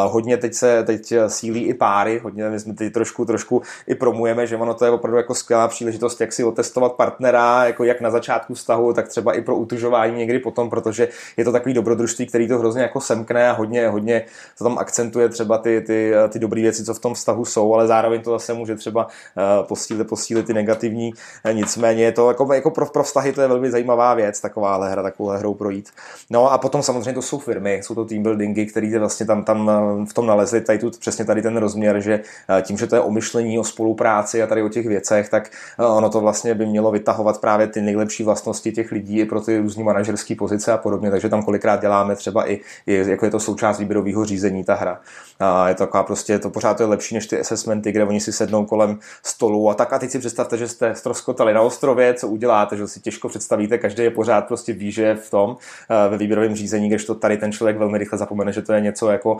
Hodně 0.07 0.37
teď 0.37 0.55
se 0.55 0.83
teď 0.85 1.15
sílí 1.27 1.65
i 1.65 1.75
páry, 1.75 2.21
hodně 2.23 2.51
my 2.51 2.61
jsme 2.61 2.75
teď 2.75 2.93
trošku, 2.93 3.25
trošku 3.25 3.63
i 3.87 3.95
promujeme, 3.95 4.47
že 4.47 4.57
ono 4.57 4.75
to 4.75 4.85
je 4.85 4.91
opravdu 4.91 5.17
jako 5.17 5.35
skvělá 5.35 5.69
příležitost, 5.69 6.21
jak 6.21 6.33
si 6.33 6.45
otestovat 6.45 6.93
partnera, 6.93 7.65
jako 7.65 7.85
jak 7.85 8.01
na 8.01 8.11
začátku 8.11 8.55
vztahu, 8.55 8.93
tak 8.93 9.09
třeba 9.09 9.33
i 9.33 9.43
pro 9.43 9.57
utužování 9.57 10.17
někdy 10.17 10.39
potom, 10.39 10.71
protože 10.71 11.09
je 11.37 11.45
to 11.45 11.53
takový 11.53 11.75
dobrodružství, 11.75 12.27
který 12.27 12.49
to 12.49 12.59
hrozně 12.59 12.83
jako 12.83 13.01
semkne 13.01 13.51
a 13.51 13.53
hodně, 13.53 13.89
hodně 13.89 14.25
to 14.59 14.65
tam 14.65 14.79
akcentuje 14.79 15.29
třeba 15.29 15.59
ty, 15.59 15.81
ty, 15.81 16.13
ty 16.29 16.39
dobré 16.39 16.61
věci, 16.61 16.85
co 16.85 16.95
v 16.95 16.99
tom 16.99 17.15
vztahu 17.15 17.45
jsou, 17.45 17.75
ale 17.75 17.87
zároveň 17.87 18.23
to 18.23 18.31
zase 18.31 18.55
může 18.55 18.77
třeba 18.77 19.05
uh, 19.07 19.67
posílit, 19.67 20.09
posílit 20.09 20.47
ty 20.47 20.55
negativní. 20.55 21.13
Nicméně 21.53 22.05
je 22.05 22.13
to 22.13 22.29
jako, 22.29 22.53
jako 22.55 22.71
pro, 22.71 22.87
pro 22.87 23.05
vztahy 23.05 23.33
to 23.33 23.41
je 23.41 23.49
velmi 23.49 23.71
zajímavá 23.71 24.15
věc, 24.15 24.41
taková 24.41 24.89
hra, 24.89 25.03
takovou 25.03 25.29
hrou 25.29 25.55
projít. 25.55 25.89
No 26.31 26.53
a 26.53 26.59
potom 26.59 26.83
samozřejmě 26.83 27.13
to 27.13 27.23
jsou 27.23 27.39
firmy, 27.39 27.81
jsou 27.85 27.95
to 27.95 28.05
team 28.05 28.23
buildingy, 28.23 28.67
které 28.67 28.99
vlastně 28.99 29.27
tam, 29.27 29.45
tam 29.45 29.70
v 30.09 30.15
tom 30.15 30.27
nalezli 30.27 30.61
tady 30.61 30.79
tu, 30.79 30.91
přesně 30.91 31.25
tady 31.25 31.43
ten 31.43 31.57
rozměr, 31.57 32.01
že 32.01 32.21
eh, 32.59 32.63
tím, 32.63 32.79
že 32.79 32.87
to 32.87 32.95
je 32.95 33.01
o 33.01 33.11
myšlení, 33.11 33.59
o 33.59 33.65
spolupráci 33.65 34.43
a 34.43 34.47
tady 34.47 34.63
o 34.63 34.69
těch 34.69 34.87
věcech, 34.87 35.29
tak 35.29 35.51
eh, 35.79 35.87
ono 35.87 36.11
to 36.11 36.21
vlastně 36.21 36.55
by 36.55 36.67
mělo 36.67 36.91
vytahovat 36.91 37.41
právě 37.41 37.67
ty 37.67 37.83
nejlepší 37.83 38.23
vlastnosti 38.23 38.73
těch 38.73 38.93
lidí 38.93 39.19
i 39.19 39.25
pro 39.25 39.41
ty 39.41 39.59
různé 39.59 39.85
manažerské 39.85 40.35
pozice 40.35 40.73
a 40.73 40.79
podobně, 40.79 41.11
takže 41.11 41.29
tam 41.29 41.43
kolikrát 41.43 41.81
děláme 41.81 42.17
třeba 42.17 42.51
i, 42.51 42.61
i 42.87 43.11
jako 43.11 43.25
je 43.25 43.31
to 43.31 43.41
součást 43.41 43.79
výběrového 43.79 44.25
řízení 44.25 44.65
ta 44.65 44.75
hra. 44.75 45.01
A 45.41 45.69
je 45.69 45.75
to 45.75 45.87
taková 45.87 46.03
prostě, 46.03 46.39
to 46.39 46.51
pořád 46.51 46.81
je 46.81 46.87
lepší 46.87 47.15
než 47.15 47.27
ty 47.27 47.41
assessmenty, 47.41 47.93
kde 47.93 48.05
oni 48.05 48.21
si 48.21 48.33
sednou 48.33 48.65
kolem 48.65 48.99
stolu 49.23 49.71
a 49.71 49.75
tak 49.75 49.93
a 49.93 49.99
teď 49.99 50.11
si 50.11 50.19
představte, 50.19 50.57
že 50.57 50.69
jste 50.69 50.95
stroskotali 50.95 51.55
na 51.55 51.63
ostrově, 51.63 52.15
co 52.15 52.29
uděláte, 52.29 52.77
že 52.77 52.89
si 52.89 53.01
těžko 53.01 53.29
představíte, 53.29 53.79
každý 53.79 54.03
je 54.03 54.11
pořád 54.11 54.47
prostě 54.47 54.73
ví, 54.73 54.93
že 54.93 55.03
je 55.03 55.15
v 55.15 55.31
tom 55.31 55.57
eh, 55.91 56.09
ve 56.09 56.17
výběrovém 56.17 56.55
řízení, 56.55 56.89
když 56.89 57.05
to 57.05 57.15
tady 57.15 57.37
ten 57.37 57.53
člověk 57.53 57.77
velmi 57.77 57.99
rychle 57.99 58.19
zapomene, 58.19 58.53
že 58.53 58.63
to 58.63 58.73
je 58.73 58.81
něco 58.81 59.11
jako 59.11 59.37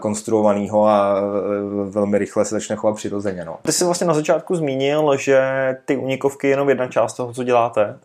konstruovaného 0.00 0.86
a 0.86 1.20
e, 1.20 1.90
velmi 1.90 2.18
rychle 2.18 2.44
se 2.44 2.54
začne 2.54 2.76
chovat 2.76 2.96
přirozeně. 2.96 3.44
No. 3.44 3.58
Ty 3.62 3.72
jsi 3.72 3.84
vlastně 3.84 4.06
na 4.06 4.14
začátku 4.14 4.54
zmínil, 4.54 5.16
že 5.16 5.40
ty 5.84 5.96
unikovky 5.96 6.46
je 6.46 6.50
jenom 6.50 6.68
jedna 6.68 6.86
část 6.86 7.14
toho, 7.14 7.32
co 7.32 7.44
děláte. 7.44 7.98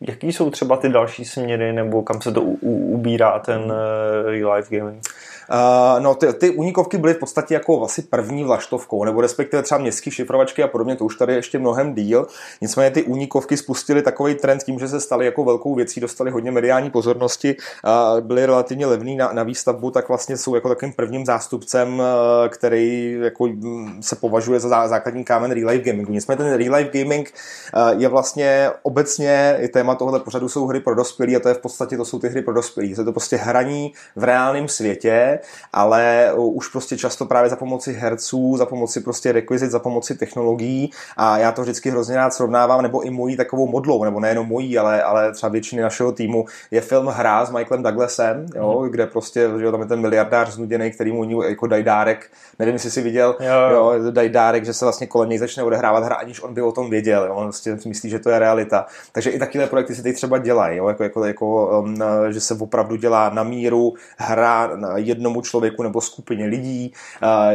Jaký 0.00 0.32
jsou 0.32 0.50
třeba 0.50 0.76
ty 0.76 0.88
další 0.88 1.24
směry, 1.24 1.72
nebo 1.72 2.02
kam 2.02 2.20
se 2.20 2.32
to 2.32 2.42
u, 2.42 2.58
u, 2.60 2.94
ubírá 2.94 3.38
ten 3.38 3.60
uh, 3.60 4.30
real 4.30 4.52
life 4.52 4.76
gaming? 4.78 5.02
Uh, 5.50 6.02
no, 6.02 6.14
ty, 6.14 6.32
ty 6.32 6.50
unikovky 6.50 6.98
byly 6.98 7.14
v 7.14 7.18
podstatě 7.18 7.54
jako 7.54 7.84
asi 7.84 8.02
první 8.02 8.44
vlaštovkou, 8.44 9.04
nebo 9.04 9.20
respektive 9.20 9.62
třeba 9.62 9.80
městské 9.80 10.10
šifrovačky 10.10 10.62
a 10.62 10.68
podobně, 10.68 10.96
to 10.96 11.04
už 11.04 11.16
tady 11.16 11.34
ještě 11.34 11.58
mnohem 11.58 11.94
díl. 11.94 12.26
Nicméně 12.60 12.90
ty 12.90 13.02
unikovky 13.02 13.56
spustily 13.56 14.02
takový 14.02 14.34
trend 14.34 14.62
tím, 14.64 14.78
že 14.78 14.88
se 14.88 15.00
staly 15.00 15.24
jako 15.26 15.44
velkou 15.44 15.74
věcí, 15.74 16.00
dostali 16.00 16.30
hodně 16.30 16.50
mediální 16.50 16.90
pozornosti, 16.90 17.56
uh, 17.84 18.20
byly 18.20 18.46
relativně 18.46 18.86
levný 18.86 19.16
na, 19.16 19.32
na 19.32 19.42
výstavbu, 19.42 19.90
tak 19.90 20.08
vlastně 20.08 20.36
jsou 20.36 20.54
jako 20.54 20.68
takovým 20.68 20.92
prvním 20.92 21.26
zástupcem, 21.26 21.98
uh, 21.98 22.04
který 22.48 23.16
jako 23.20 23.46
mm, 23.46 24.02
se 24.02 24.16
považuje 24.16 24.60
za 24.60 24.88
základní 24.88 25.24
kámen 25.24 25.50
real 25.50 25.68
life 25.68 25.84
gamingu. 25.84 26.12
Nicméně 26.12 26.36
ten 26.36 26.54
real 26.54 26.74
life 26.74 26.98
gaming 26.98 27.32
uh, 27.76 28.00
je 28.00 28.08
vlastně 28.08 28.70
obecně 28.82 29.56
i 29.60 29.68
téma 29.68 29.94
tohoto 29.94 30.20
pořadu 30.20 30.48
jsou 30.48 30.66
hry 30.66 30.80
pro 30.80 30.94
dospělí 30.94 31.36
a 31.36 31.40
to 31.40 31.48
je 31.48 31.54
v 31.54 31.58
podstatě 31.58 31.96
to 31.96 32.04
jsou 32.04 32.18
ty 32.18 32.28
hry 32.28 32.42
pro 32.42 32.54
dospělí. 32.54 32.90
Je 32.90 33.04
to 33.04 33.12
prostě 33.12 33.36
hraní 33.36 33.92
v 34.16 34.24
reálném 34.24 34.68
světě, 34.68 35.35
ale 35.72 36.32
už 36.36 36.68
prostě 36.68 36.96
často 36.96 37.26
právě 37.26 37.50
za 37.50 37.56
pomoci 37.56 37.92
herců, 37.92 38.56
za 38.56 38.66
pomoci 38.66 39.00
prostě 39.00 39.32
rekvizit, 39.32 39.70
za 39.70 39.78
pomoci 39.78 40.14
technologií 40.14 40.90
a 41.16 41.38
já 41.38 41.52
to 41.52 41.62
vždycky 41.62 41.90
hrozně 41.90 42.16
rád 42.16 42.34
srovnávám, 42.34 42.82
nebo 42.82 43.00
i 43.00 43.10
mojí 43.10 43.36
takovou 43.36 43.66
modlou, 43.66 44.04
nebo 44.04 44.20
nejenom 44.20 44.46
mojí, 44.46 44.78
ale, 44.78 45.02
ale 45.02 45.32
třeba 45.32 45.50
většiny 45.50 45.82
našeho 45.82 46.12
týmu 46.12 46.44
je 46.70 46.80
film 46.80 47.06
Hra 47.06 47.44
s 47.44 47.50
Michaelem 47.50 47.82
Douglasem, 47.82 48.46
jo, 48.54 48.80
mm. 48.82 48.88
kde 48.88 49.06
prostě, 49.06 49.50
že 49.58 49.70
tam 49.70 49.80
je 49.80 49.86
ten 49.86 50.00
miliardář 50.00 50.50
znuděný, 50.50 50.90
který 50.90 51.12
mu 51.12 51.42
jako 51.42 51.66
dají 51.66 51.84
dárek, 51.84 52.30
nevím, 52.58 52.74
jestli 52.74 52.90
jsi 52.90 53.02
viděl, 53.02 53.36
jo, 53.40 53.70
jo. 53.70 54.10
dají 54.10 54.28
dárek, 54.28 54.64
že 54.64 54.74
se 54.74 54.84
vlastně 54.84 55.06
kolem 55.06 55.28
něj 55.28 55.38
začne 55.38 55.62
odehrávat 55.62 56.04
hra, 56.04 56.16
aniž 56.16 56.42
on 56.42 56.54
by 56.54 56.62
o 56.62 56.72
tom 56.72 56.90
věděl, 56.90 57.24
jo, 57.26 57.34
on 57.34 57.44
vlastně 57.44 57.76
myslí, 57.86 58.10
že 58.10 58.18
to 58.18 58.30
je 58.30 58.38
realita. 58.38 58.86
Takže 59.12 59.30
i 59.30 59.38
takové 59.38 59.66
projekty 59.66 59.94
se 59.94 60.02
teď 60.02 60.14
třeba 60.14 60.38
dělají, 60.38 60.78
jo, 60.78 60.88
jako, 60.88 61.02
jako, 61.02 61.24
jako 61.24 61.80
um, 61.80 61.96
že 62.30 62.40
se 62.40 62.54
opravdu 62.54 62.96
dělá 62.96 63.30
na 63.30 63.42
míru 63.42 63.94
hra 64.16 64.70
na 64.76 64.98
jednomu 65.26 65.40
člověku 65.40 65.82
nebo 65.82 66.00
skupině 66.00 66.46
lidí. 66.46 66.92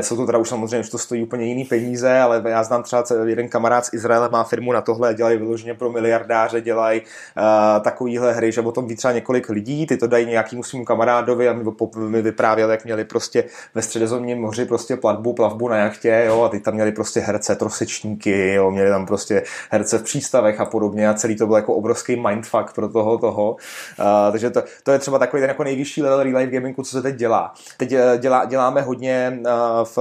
Jsou 0.01 0.15
to 0.15 0.25
teda 0.25 0.37
už 0.37 0.49
samozřejmě, 0.49 0.83
že 0.83 0.91
to 0.91 0.97
stojí 0.97 1.23
úplně 1.23 1.45
jiný 1.45 1.65
peníze, 1.65 2.19
ale 2.19 2.43
já 2.45 2.63
znám 2.63 2.83
třeba 2.83 3.03
jeden 3.25 3.49
kamarád 3.49 3.85
z 3.85 3.93
Izraele, 3.93 4.29
má 4.29 4.43
firmu 4.43 4.73
na 4.73 4.81
tohle, 4.81 5.13
dělají 5.13 5.37
vyloženě 5.37 5.73
pro 5.73 5.91
miliardáře, 5.91 6.61
dělají 6.61 7.01
takovýhle 7.81 8.33
hry, 8.33 8.51
že 8.51 8.61
o 8.61 8.71
tom 8.71 8.87
ví 8.87 8.95
třeba 8.95 9.13
několik 9.13 9.49
lidí, 9.49 9.87
ty 9.87 9.97
to 9.97 10.07
dají 10.07 10.25
nějakým 10.25 10.63
svým 10.63 10.85
kamarádovi 10.85 11.49
a 11.49 11.53
mi 11.97 12.21
vyprávěl, 12.21 12.71
jak 12.71 12.85
měli 12.85 13.05
prostě 13.05 13.43
ve 13.75 13.81
středozemním 13.81 14.41
moři 14.41 14.65
prostě 14.65 14.95
platbu, 14.95 15.33
plavbu 15.33 15.69
na 15.69 15.77
jachtě, 15.77 16.23
jo, 16.27 16.43
a 16.43 16.49
ty 16.49 16.59
tam 16.59 16.73
měli 16.73 16.91
prostě 16.91 17.19
herce, 17.19 17.55
trosečníky, 17.55 18.53
jo, 18.53 18.71
měli 18.71 18.89
tam 18.89 19.05
prostě 19.05 19.43
herce 19.71 19.97
v 19.97 20.03
přístavech 20.03 20.59
a 20.59 20.65
podobně 20.65 21.09
a 21.09 21.13
celý 21.13 21.35
to 21.35 21.47
byl 21.47 21.55
jako 21.55 21.75
obrovský 21.75 22.15
mindfuck 22.15 22.73
pro 22.75 22.89
toho 22.89 23.17
toho. 23.17 23.51
Uh, 23.51 24.31
takže 24.31 24.49
to, 24.49 24.63
to, 24.83 24.91
je 24.91 24.99
třeba 24.99 25.19
takový 25.19 25.41
ten 25.41 25.49
jako 25.49 25.63
nejvyšší 25.63 26.01
level 26.01 26.23
real 26.23 26.37
life 26.37 26.51
gamingu, 26.51 26.83
co 26.83 26.91
se 26.91 27.01
teď 27.01 27.15
dělá. 27.15 27.53
Teď 27.77 27.91
eh, 27.91 28.17
dělá, 28.17 28.45
děláme 28.45 28.81
hodně 28.81 29.39
uh, 29.39 29.47
v, 29.83 29.97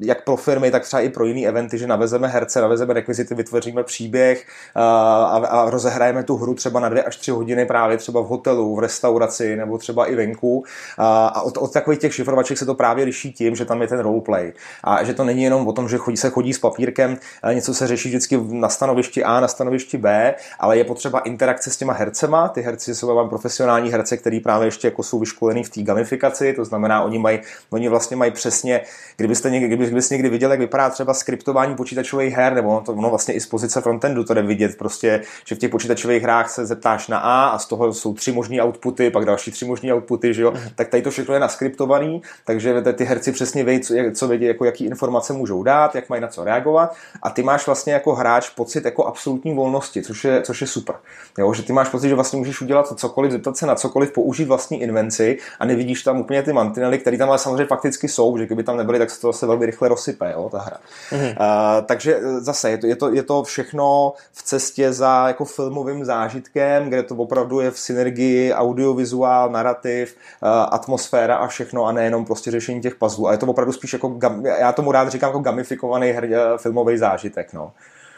jak 0.00 0.24
pro 0.24 0.36
firmy, 0.36 0.70
tak 0.70 0.82
třeba 0.82 1.00
i 1.00 1.08
pro 1.08 1.24
jiné 1.24 1.48
eventy, 1.48 1.78
že 1.78 1.86
navezeme 1.86 2.28
herce, 2.28 2.60
navezeme 2.60 2.94
rekvizity, 2.94 3.34
vytvoříme 3.34 3.84
příběh 3.84 4.46
uh, 4.76 4.82
a, 4.82 5.46
a 5.50 5.70
rozehrajeme 5.70 6.22
tu 6.22 6.36
hru 6.36 6.54
třeba 6.54 6.80
na 6.80 6.88
dvě 6.88 7.02
až 7.02 7.16
tři 7.16 7.30
hodiny 7.30 7.66
právě 7.66 7.96
třeba 7.96 8.20
v 8.20 8.26
hotelu, 8.26 8.76
v 8.76 8.78
restauraci 8.78 9.56
nebo 9.56 9.78
třeba 9.78 10.06
i 10.06 10.14
venku. 10.14 10.64
A 10.98 11.42
od, 11.42 11.56
od 11.56 11.72
takových 11.72 11.98
těch 11.98 12.14
šifrovaček 12.14 12.58
se 12.58 12.66
to 12.66 12.74
právě 12.74 13.04
liší 13.04 13.32
tím, 13.32 13.56
že 13.56 13.64
tam 13.64 13.82
je 13.82 13.88
ten 13.88 13.98
roleplay. 13.98 14.52
A 14.84 15.04
že 15.04 15.14
to 15.14 15.24
není 15.24 15.42
jenom 15.42 15.68
o 15.68 15.72
tom, 15.72 15.88
že 15.88 15.98
chodí, 15.98 16.16
se 16.16 16.30
chodí 16.30 16.52
s 16.52 16.58
papírkem, 16.58 17.16
něco 17.52 17.74
se 17.74 17.86
řeší 17.86 18.08
vždycky 18.08 18.40
na 18.50 18.68
stanovišti 18.68 19.24
A, 19.24 19.40
na 19.40 19.48
stanovišti 19.48 19.98
B, 19.98 20.34
ale 20.60 20.78
je 20.78 20.84
potřeba 20.84 21.20
interakce 21.20 21.70
s 21.70 21.76
těma 21.76 21.92
hercema. 21.92 22.48
Ty 22.48 22.62
herci 22.62 22.94
jsou 22.94 23.14
vám 23.14 23.28
profesionální 23.28 23.90
herce, 23.90 24.16
který 24.16 24.40
právě 24.40 24.66
ještě 24.66 24.86
jako 24.88 25.02
jsou 25.02 25.18
vyškolený 25.18 25.64
v 25.64 25.70
té 25.70 25.82
gamifikaci, 25.82 26.41
to 26.56 26.64
znamená, 26.64 27.02
oni 27.02 27.18
mají, 27.18 27.40
oni 27.70 27.88
vlastně 27.88 28.16
mají 28.16 28.30
přesně, 28.30 28.80
kdybyste 29.16 29.50
někdy, 29.50 29.66
kdyby, 29.66 29.86
kdybyste 29.86 30.14
někdy 30.14 30.28
viděli, 30.28 30.52
jak 30.52 30.60
vypadá 30.60 30.90
třeba 30.90 31.14
skriptování 31.14 31.76
počítačových 31.76 32.34
her, 32.34 32.54
nebo 32.54 32.82
to 32.86 32.92
ono 32.92 33.10
vlastně 33.10 33.34
i 33.34 33.40
z 33.40 33.46
pozice 33.46 33.80
frontendu 33.80 34.24
to 34.24 34.34
jde 34.34 34.42
vidět, 34.42 34.78
prostě, 34.78 35.22
že 35.46 35.54
v 35.54 35.58
těch 35.58 35.70
počítačových 35.70 36.22
hrách 36.22 36.50
se 36.50 36.66
zeptáš 36.66 37.08
na 37.08 37.18
A 37.18 37.48
a 37.48 37.58
z 37.58 37.66
toho 37.66 37.92
jsou 37.92 38.14
tři 38.14 38.32
možné 38.32 38.62
outputy, 38.62 39.10
pak 39.10 39.24
další 39.24 39.50
tři 39.50 39.64
možné 39.64 39.94
outputy, 39.94 40.34
že 40.34 40.42
jo? 40.42 40.50
Mm. 40.50 40.58
tak 40.74 40.88
tady 40.88 41.02
to 41.02 41.10
všechno 41.10 41.34
je 41.34 41.40
naskriptovaný, 41.40 42.22
takže 42.44 42.82
ty 42.92 43.04
herci 43.04 43.32
přesně 43.32 43.64
vědí, 43.64 43.80
co, 43.80 43.94
co 44.14 44.28
vědí, 44.28 44.44
jako 44.44 44.64
jaký 44.64 44.84
informace 44.84 45.32
můžou 45.32 45.62
dát, 45.62 45.94
jak 45.94 46.08
mají 46.08 46.22
na 46.22 46.28
co 46.28 46.44
reagovat 46.44 46.96
a 47.22 47.30
ty 47.30 47.42
máš 47.42 47.66
vlastně 47.66 47.92
jako 47.92 48.14
hráč 48.14 48.48
pocit 48.50 48.84
jako 48.84 49.06
absolutní 49.06 49.54
volnosti, 49.54 50.02
což 50.02 50.24
je, 50.24 50.42
což 50.42 50.60
je 50.60 50.66
super. 50.66 50.96
Jo? 51.38 51.54
Že 51.54 51.62
ty 51.62 51.72
máš 51.72 51.88
pocit, 51.88 52.08
že 52.08 52.14
vlastně 52.14 52.38
můžeš 52.38 52.60
udělat 52.60 52.98
cokoliv, 52.98 53.32
zeptat 53.32 53.56
se 53.56 53.66
na 53.66 53.74
cokoliv, 53.74 54.12
použít 54.12 54.44
vlastní 54.44 54.82
invenci 54.82 55.38
a 55.60 55.64
nevidíš 55.64 56.02
tam 56.02 56.20
úplně 56.20 56.31
ty 56.42 56.52
mantinely, 56.52 56.98
které 56.98 57.18
tam 57.18 57.28
ale 57.28 57.38
samozřejmě 57.38 57.66
fakticky 57.66 58.08
jsou, 58.08 58.38
že 58.38 58.46
kdyby 58.46 58.62
tam 58.62 58.76
nebyly, 58.76 58.98
tak 58.98 59.10
se 59.10 59.20
to 59.20 59.32
zase 59.32 59.46
velmi 59.46 59.66
rychle 59.66 59.88
rozsype, 59.88 60.32
jo, 60.32 60.48
ta 60.52 60.58
hra. 60.58 60.76
Mm-hmm. 61.10 61.30
Uh, 61.30 61.84
takže 61.86 62.18
zase 62.38 62.70
je 62.70 62.78
to, 62.78 62.86
je, 62.86 62.96
to, 62.96 63.12
je 63.12 63.22
to 63.22 63.42
všechno 63.42 64.12
v 64.32 64.42
cestě 64.42 64.92
za 64.92 65.24
jako 65.28 65.44
filmovým 65.44 66.04
zážitkem, 66.04 66.88
kde 66.88 67.02
to 67.02 67.14
opravdu 67.14 67.60
je 67.60 67.70
v 67.70 67.78
synergii 67.78 68.52
audiovizuál, 68.52 69.50
narrativ, 69.50 70.16
uh, 70.42 70.48
atmosféra 70.48 71.36
a 71.36 71.46
všechno 71.46 71.84
a 71.84 71.92
nejenom 71.92 72.24
prostě 72.24 72.50
řešení 72.50 72.80
těch 72.80 72.94
puzzlů. 72.94 73.28
A 73.28 73.32
je 73.32 73.38
to 73.38 73.46
opravdu 73.46 73.72
spíš 73.72 73.92
jako, 73.92 74.18
já 74.58 74.72
tomu 74.72 74.92
rád 74.92 75.08
říkám 75.08 75.28
jako 75.28 75.38
gamifikovaný 75.38 76.10
her, 76.10 76.28
filmový 76.56 76.98
zážitek. 76.98 77.52
No. 77.52 77.72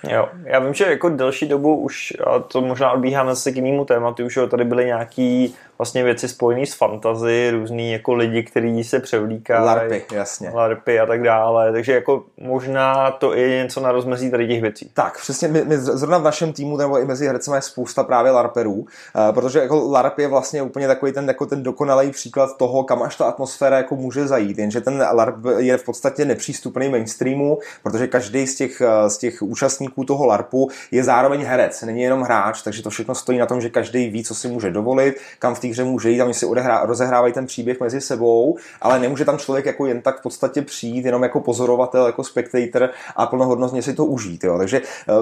Jo, 0.08 0.28
já 0.44 0.58
vím, 0.58 0.74
že 0.74 0.84
jako 0.84 1.08
delší 1.08 1.48
dobu 1.48 1.76
už, 1.76 2.12
a 2.26 2.38
to 2.38 2.60
možná 2.60 2.92
odbíháme 2.92 3.30
zase 3.30 3.52
k 3.52 3.56
jinému 3.56 3.84
tématu, 3.84 4.24
už 4.24 4.38
tady 4.50 4.64
byly 4.64 4.86
nějaký 4.86 5.54
vlastně 5.78 6.04
věci 6.04 6.28
spojené 6.28 6.66
s 6.66 6.74
fantazy, 6.74 7.50
různý 7.50 7.92
jako 7.92 8.14
lidi, 8.14 8.42
kteří 8.42 8.84
se 8.84 9.00
převlíkají. 9.00 9.64
Larpy, 9.64 10.04
jasně. 10.12 10.50
Larpy 10.54 11.00
a 11.00 11.06
tak 11.06 11.22
dále, 11.22 11.72
takže 11.72 11.92
jako 11.92 12.24
možná 12.40 13.10
to 13.10 13.34
je 13.34 13.62
něco 13.62 13.80
na 13.80 13.92
rozmezí 13.92 14.30
tady 14.30 14.48
těch 14.48 14.62
věcí. 14.62 14.90
Tak, 14.94 15.18
přesně, 15.18 15.48
my, 15.48 15.64
my 15.64 15.78
zrovna 15.78 16.18
v 16.18 16.22
našem 16.22 16.52
týmu 16.52 16.76
nebo 16.76 16.98
i 16.98 17.04
mezi 17.04 17.26
hercemi 17.26 17.56
je 17.56 17.62
spousta 17.62 18.04
právě 18.04 18.32
larperů, 18.32 18.72
uh, 18.72 18.86
protože 19.34 19.58
jako 19.58 19.88
larp 19.90 20.18
je 20.18 20.28
vlastně 20.28 20.62
úplně 20.62 20.86
takový 20.86 21.12
ten, 21.12 21.28
jako 21.28 21.46
ten 21.46 21.62
dokonalý 21.62 22.10
příklad 22.10 22.56
toho, 22.56 22.84
kam 22.84 23.02
až 23.02 23.16
ta 23.16 23.24
atmosféra 23.24 23.76
jako 23.76 23.96
může 23.96 24.26
zajít, 24.26 24.58
jenže 24.58 24.80
ten 24.80 25.06
larp 25.12 25.36
je 25.58 25.76
v 25.76 25.84
podstatě 25.84 26.24
nepřístupný 26.24 26.88
mainstreamu, 26.88 27.58
protože 27.82 28.06
každý 28.06 28.46
z 28.46 28.56
těch, 28.56 28.80
eh, 28.80 29.10
z 29.10 29.18
těch 29.18 29.42
účastníků 29.42 30.04
toho 30.04 30.26
larpu 30.26 30.70
je 30.90 31.04
zároveň 31.04 31.44
herec, 31.44 31.82
není 31.82 32.02
jenom 32.02 32.22
hráč, 32.22 32.62
takže 32.62 32.82
to 32.82 32.90
všechno 32.90 33.14
stojí 33.14 33.38
na 33.38 33.46
tom, 33.46 33.60
že 33.60 33.70
každý 33.70 34.08
ví, 34.08 34.24
co 34.24 34.34
si 34.34 34.48
může 34.48 34.70
dovolit, 34.70 35.16
kam 35.38 35.54
v 35.54 35.60
té 35.64 35.70
hře 35.70 35.84
může 35.84 36.10
jít, 36.10 36.18
tam 36.18 36.32
si 36.34 36.46
odehrá, 36.46 36.86
rozehrávají 36.86 37.32
ten 37.32 37.46
příběh 37.46 37.80
mezi 37.80 38.00
sebou, 38.00 38.56
ale 38.80 38.98
nemůže 38.98 39.24
tam 39.24 39.38
člověk 39.38 39.66
jako 39.66 39.86
jen 39.86 40.02
tak 40.02 40.18
v 40.18 40.22
podstatě 40.22 40.62
přijít, 40.62 41.04
jenom 41.04 41.22
jako 41.22 41.40
pozorovatel, 41.40 42.06
jako 42.06 42.24
spectator 42.24 42.90
a 43.16 43.26
plnohodnotně 43.26 43.82
si 43.82 43.94
to 43.94 44.04
užít. 44.04 44.44
Jo. 44.44 44.58
Takže 44.58 44.80
eh, 44.80 45.12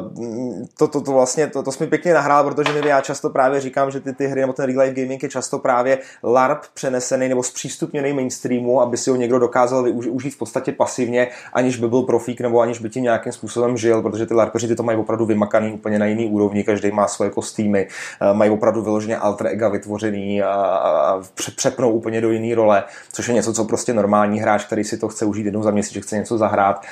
to, 0.78 0.88
to, 0.88 1.00
to, 1.00 1.12
vlastně, 1.12 1.46
to, 1.46 1.62
to 1.62 1.72
jsme 1.72 1.86
pěkně 1.86 2.14
nahrál, 2.14 2.44
protože 2.44 2.72
mi 2.72 2.88
já 2.88 3.00
často 3.00 3.30
právě 3.30 3.60
říkám, 3.60 3.90
že 3.90 4.00
ty, 4.00 4.12
ty 4.12 4.26
hry 4.26 4.40
nebo 4.40 4.52
ten 4.52 4.66
real 4.66 4.80
life 4.80 5.02
gaming 5.02 5.22
je 5.22 5.28
často 5.28 5.58
právě 5.58 5.98
LARP 6.22 6.62
přenesený 6.74 7.28
nebo 7.28 7.42
zpřístupněný 7.42 8.12
mainstreamu, 8.12 8.80
aby 8.80 8.96
si 8.96 9.10
ho 9.10 9.16
někdo 9.16 9.38
dokázal 9.38 9.82
využít 9.82 10.30
v 10.30 10.38
podstatě 10.38 10.72
pasivně, 10.72 11.28
aniž 11.52 11.76
by 11.76 11.88
byl 11.88 12.02
profík 12.02 12.40
nebo 12.40 12.60
aniž 12.60 12.78
by 12.78 12.90
tím 12.90 13.02
nějakým 13.02 13.32
způsobem 13.32 13.76
žil, 13.76 14.02
protože 14.02 14.26
ty 14.26 14.34
LARPeři 14.34 14.68
ty 14.68 14.76
to 14.76 14.82
mají 14.82 14.98
opravdu 14.98 15.26
vymakaný 15.26 15.72
úplně 15.72 15.98
na 15.98 16.06
jiný 16.06 16.26
úrovni, 16.26 16.64
každý 16.64 16.90
má 16.90 17.08
svoje 17.08 17.30
kostýmy, 17.30 17.88
eh, 18.20 18.34
mají 18.34 18.50
opravdu 18.50 18.82
vyloženě 18.82 19.16
alter 19.16 19.46
ega 19.46 19.68
vytvořený 19.68 20.31
a, 20.40 20.52
a 20.52 21.22
přepnou 21.56 21.92
úplně 21.92 22.20
do 22.20 22.30
jiné 22.30 22.54
role, 22.54 22.84
což 23.12 23.28
je 23.28 23.34
něco, 23.34 23.52
co 23.52 23.64
prostě 23.64 23.94
normální 23.94 24.40
hráč, 24.40 24.64
který 24.64 24.84
si 24.84 24.98
to 24.98 25.08
chce 25.08 25.24
užít 25.24 25.44
jednou 25.44 25.62
za 25.62 25.70
měsíc, 25.70 25.92
že 25.92 26.00
chce 26.00 26.16
něco 26.16 26.38
zahrát, 26.38 26.86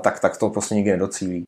tak, 0.00 0.20
tak 0.20 0.36
to 0.36 0.50
prostě 0.50 0.74
nikdy 0.74 0.90
nedocílí. 0.90 1.44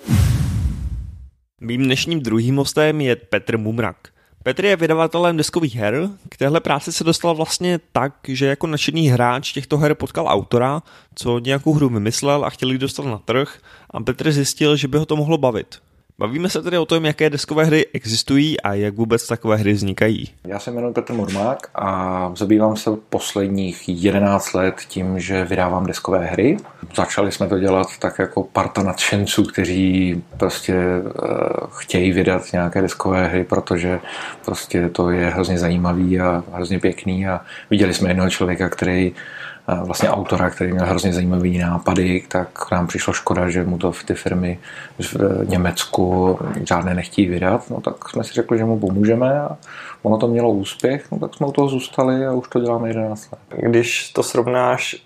Mým 1.61 1.85
dnešním 1.85 2.21
druhým 2.21 2.57
hostem 2.57 3.01
je 3.01 3.17
Petr 3.17 3.59
Mumrak. 3.59 3.97
Petr 4.43 4.65
je 4.65 4.77
vydavatelem 4.77 5.37
deskových 5.37 5.77
her. 5.77 6.09
K 6.29 6.37
téhle 6.37 6.61
práci 6.61 6.93
se 6.93 7.05
dostal 7.05 7.35
vlastně 7.35 7.81
tak, 7.93 8.13
že 8.29 8.47
jako 8.47 8.67
nadšený 8.67 9.09
hráč 9.09 9.53
těchto 9.53 9.79
her 9.79 9.95
potkal 9.95 10.27
autora, 10.29 10.83
co 11.15 11.39
nějakou 11.39 11.73
hru 11.73 11.89
vymyslel 11.89 12.45
a 12.45 12.51
chtěl 12.51 12.71
ji 12.71 12.79
dostat 12.79 13.07
na 13.07 13.19
trh 13.19 13.59
a 13.91 14.01
Petr 14.01 14.33
zjistil, 14.33 14.77
že 14.77 14.89
by 14.89 14.99
ho 14.99 15.07
to 15.07 15.17
mohlo 15.17 15.39
bavit. 15.39 15.79
Bavíme 16.19 16.49
se 16.49 16.63
tedy 16.63 16.79
o 16.79 16.87
tom, 16.87 17.05
jaké 17.05 17.31
deskové 17.31 17.65
hry 17.65 17.87
existují 17.93 18.61
a 18.61 18.75
jak 18.75 18.95
vůbec 18.95 19.27
takové 19.27 19.57
hry 19.57 19.73
vznikají. 19.73 20.31
Já 20.47 20.59
se 20.59 20.71
jmenuji 20.71 20.93
Petr 20.93 21.13
Murmák 21.13 21.71
a 21.75 22.33
zabývám 22.37 22.77
se 22.77 22.91
posledních 23.09 23.89
11 23.89 24.53
let 24.53 24.75
tím, 24.89 25.21
že 25.21 25.45
vydávám 25.45 25.87
deskové 25.87 26.27
hry. 26.27 26.57
Začali 26.97 27.33
jsme 27.33 27.49
to 27.49 27.59
dělat 27.59 27.87
tak 27.99 28.19
jako 28.19 28.43
parta 28.43 28.83
nadšenců, 28.83 29.45
kteří 29.45 30.23
prostě 30.37 30.75
uh, 30.75 31.11
chtějí 31.71 32.13
vydat 32.13 32.53
nějaké 32.53 32.83
deskové 32.83 33.29
hry, 33.29 33.45
protože 33.45 34.01
prostě 34.45 34.89
to 34.89 35.11
je 35.11 35.31
hrozně 35.31 35.59
zajímavý 35.59 36.21
a 36.21 36.45
hrozně 36.53 36.81
pěkný 36.81 37.27
a 37.27 37.41
viděli 37.71 37.95
jsme 37.95 38.11
jednoho 38.11 38.31
člověka, 38.31 38.69
který 38.69 39.15
vlastně 39.85 40.11
autora, 40.11 40.51
který 40.51 40.73
měl 40.73 40.87
hrozně 40.87 41.13
zajímavý 41.13 41.59
nápady, 41.59 42.25
tak 42.29 42.71
nám 42.73 42.87
přišlo 42.87 43.13
škoda, 43.13 43.51
že 43.51 43.65
mu 43.65 43.79
to 43.79 43.93
v 43.93 44.05
ty 44.05 44.15
firmy 44.15 44.59
v 44.99 45.17
Německu 45.45 46.39
žádné 46.69 46.95
nechtějí 46.95 47.29
vydat, 47.29 47.71
no 47.71 47.81
tak 47.81 48.09
jsme 48.09 48.25
si 48.25 48.33
řekli, 48.33 48.59
že 48.59 48.65
mu 48.65 48.79
pomůžeme 48.79 49.41
a 49.41 49.57
ono 50.03 50.19
to 50.19 50.29
mělo 50.29 50.51
úspěch, 50.51 51.13
no 51.13 51.19
tak 51.19 51.35
jsme 51.35 51.47
u 51.47 51.53
toho 51.53 51.69
zůstali 51.69 52.27
a 52.27 52.33
už 52.33 52.49
to 52.49 52.61
děláme 52.61 52.89
11 52.89 53.33
let. 53.33 53.41
Když 53.61 54.13
to 54.13 54.23
srovnáš 54.23 55.05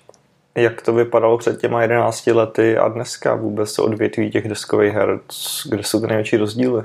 jak 0.58 0.82
to 0.82 0.92
vypadalo 0.92 1.38
před 1.38 1.60
těma 1.60 1.82
11 1.82 2.26
lety 2.26 2.78
a 2.78 2.88
dneska 2.88 3.34
vůbec 3.34 3.72
se 3.72 3.82
odvětví 3.82 4.30
těch 4.30 4.48
deskových 4.48 4.92
her, 4.94 5.20
kde 5.70 5.82
jsou 5.82 6.00
ty 6.00 6.06
největší 6.06 6.36
rozdíly? 6.36 6.82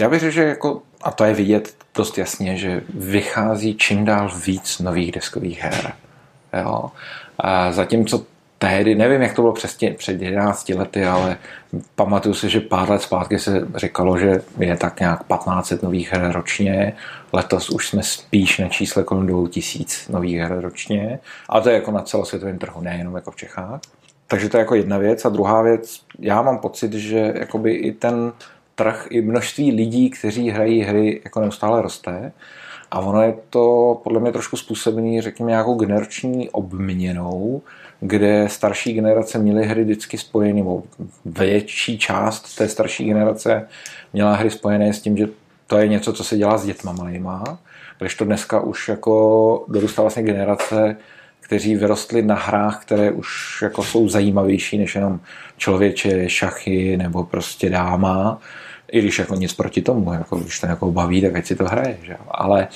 Já 0.00 0.08
bych 0.08 0.20
řekl, 0.20 0.32
že 0.32 0.42
jako, 0.42 0.82
a 1.02 1.10
to 1.10 1.24
je 1.24 1.34
vidět 1.34 1.74
dost 1.94 2.18
jasně, 2.18 2.56
že 2.56 2.82
vychází 2.94 3.74
čím 3.74 4.04
dál 4.04 4.30
víc 4.46 4.78
nových 4.78 5.12
deskových 5.12 5.62
her. 5.62 5.92
Jo? 6.52 6.90
A 7.38 7.72
zatímco 7.72 8.24
tehdy, 8.62 8.94
nevím, 8.94 9.22
jak 9.22 9.34
to 9.34 9.42
bylo 9.42 9.54
přesně 9.54 9.90
před 9.90 10.22
11 10.22 10.68
lety, 10.68 11.04
ale 11.04 11.36
pamatuju 11.94 12.34
si, 12.34 12.48
že 12.48 12.60
pár 12.60 12.90
let 12.90 13.02
zpátky 13.02 13.38
se 13.38 13.68
říkalo, 13.74 14.18
že 14.18 14.42
je 14.58 14.76
tak 14.76 15.00
nějak 15.00 15.18
1500 15.18 15.82
nových 15.82 16.12
her 16.12 16.32
ročně. 16.32 16.92
Letos 17.32 17.70
už 17.70 17.88
jsme 17.88 18.02
spíš 18.02 18.58
na 18.58 18.68
čísle 18.68 19.02
kolem 19.02 19.26
2000 19.26 20.12
nových 20.12 20.38
her 20.38 20.60
ročně. 20.60 21.18
A 21.48 21.60
to 21.60 21.68
je 21.68 21.74
jako 21.74 21.90
na 21.90 22.02
celosvětovém 22.02 22.58
trhu, 22.58 22.80
nejenom 22.80 23.14
jako 23.14 23.30
v 23.30 23.36
Čechách. 23.36 23.80
Takže 24.26 24.48
to 24.48 24.56
je 24.56 24.58
jako 24.58 24.74
jedna 24.74 24.98
věc. 24.98 25.24
A 25.24 25.28
druhá 25.28 25.62
věc, 25.62 26.00
já 26.18 26.42
mám 26.42 26.58
pocit, 26.58 26.92
že 26.92 27.34
jakoby 27.38 27.72
i 27.72 27.92
ten 27.92 28.32
trh, 28.74 29.06
i 29.10 29.22
množství 29.22 29.72
lidí, 29.72 30.10
kteří 30.10 30.50
hrají 30.50 30.82
hry, 30.82 31.20
jako 31.24 31.40
neustále 31.40 31.82
roste. 31.82 32.32
A 32.92 32.98
ono 33.00 33.22
je 33.22 33.34
to 33.50 34.00
podle 34.04 34.20
mě 34.20 34.32
trošku 34.32 34.56
způsobený, 34.56 35.20
řekněme, 35.20 35.50
nějakou 35.50 35.74
generační 35.74 36.50
obměnou, 36.50 37.62
kde 38.00 38.48
starší 38.48 38.92
generace 38.92 39.38
měly 39.38 39.66
hry 39.66 39.84
vždycky 39.84 40.18
spojené, 40.18 40.54
nebo 40.54 40.82
větší 41.24 41.98
část 41.98 42.56
té 42.56 42.68
starší 42.68 43.04
generace 43.04 43.68
měla 44.12 44.34
hry 44.34 44.50
spojené 44.50 44.92
s 44.92 45.00
tím, 45.00 45.16
že 45.16 45.28
to 45.66 45.78
je 45.78 45.88
něco, 45.88 46.12
co 46.12 46.24
se 46.24 46.36
dělá 46.36 46.58
s 46.58 46.64
dětma 46.64 46.92
malýma, 46.92 47.58
když 47.98 48.14
to 48.14 48.24
dneska 48.24 48.60
už 48.60 48.88
jako 48.88 49.64
dorůstá 49.68 50.02
vlastně 50.02 50.22
generace, 50.22 50.96
kteří 51.40 51.76
vyrostli 51.76 52.22
na 52.22 52.34
hrách, 52.34 52.82
které 52.82 53.10
už 53.10 53.58
jako 53.62 53.82
jsou 53.82 54.08
zajímavější 54.08 54.78
než 54.78 54.94
jenom 54.94 55.20
člověče, 55.56 56.28
šachy 56.28 56.96
nebo 56.96 57.24
prostě 57.24 57.70
dáma. 57.70 58.40
I 58.92 59.00
když 59.00 59.18
jako 59.18 59.34
nic 59.34 59.52
proti 59.52 59.82
tomu, 59.82 60.12
jako 60.12 60.36
když 60.36 60.60
to 60.60 60.66
jako 60.66 60.92
baví, 60.92 61.22
tak 61.22 61.36
ať 61.36 61.46
si 61.46 61.56
to 61.56 61.64
hraje. 61.64 61.98
Že? 62.02 62.16
Ale 62.28 62.68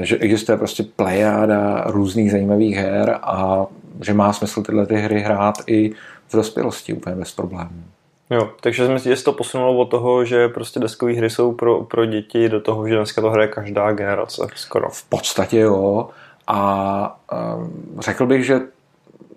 e, 0.00 0.06
že 0.06 0.16
existuje 0.16 0.58
prostě 0.58 0.82
plejáda 0.82 1.84
různých 1.86 2.30
zajímavých 2.30 2.76
her 2.76 3.18
a 3.22 3.66
že 4.00 4.14
má 4.14 4.32
smysl 4.32 4.62
tyhle 4.62 4.86
ty 4.86 4.94
hry 4.94 5.20
hrát 5.20 5.54
i 5.66 5.92
v 6.28 6.36
dospělosti 6.36 6.92
úplně 6.92 7.16
bez 7.16 7.32
problémů. 7.32 7.84
Jo, 8.30 8.50
takže 8.60 8.86
si 8.86 8.92
myslím, 8.92 9.12
že 9.12 9.16
se 9.16 9.24
to 9.24 9.32
posunulo 9.32 9.76
od 9.76 9.84
toho, 9.84 10.24
že 10.24 10.48
prostě 10.48 10.80
deskové 10.80 11.12
hry 11.12 11.30
jsou 11.30 11.52
pro, 11.52 11.84
pro 11.84 12.06
děti 12.06 12.48
do 12.48 12.60
toho, 12.60 12.88
že 12.88 12.96
dneska 12.96 13.20
to 13.20 13.30
hraje 13.30 13.48
každá 13.48 13.92
generace 13.92 14.46
skoro. 14.54 14.90
V 14.90 15.04
podstatě 15.04 15.58
jo. 15.58 16.08
A 16.46 17.20
um, 17.56 18.00
řekl 18.00 18.26
bych, 18.26 18.46
že 18.46 18.60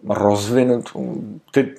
rozvinut 0.09 0.89
ty, 1.51 1.75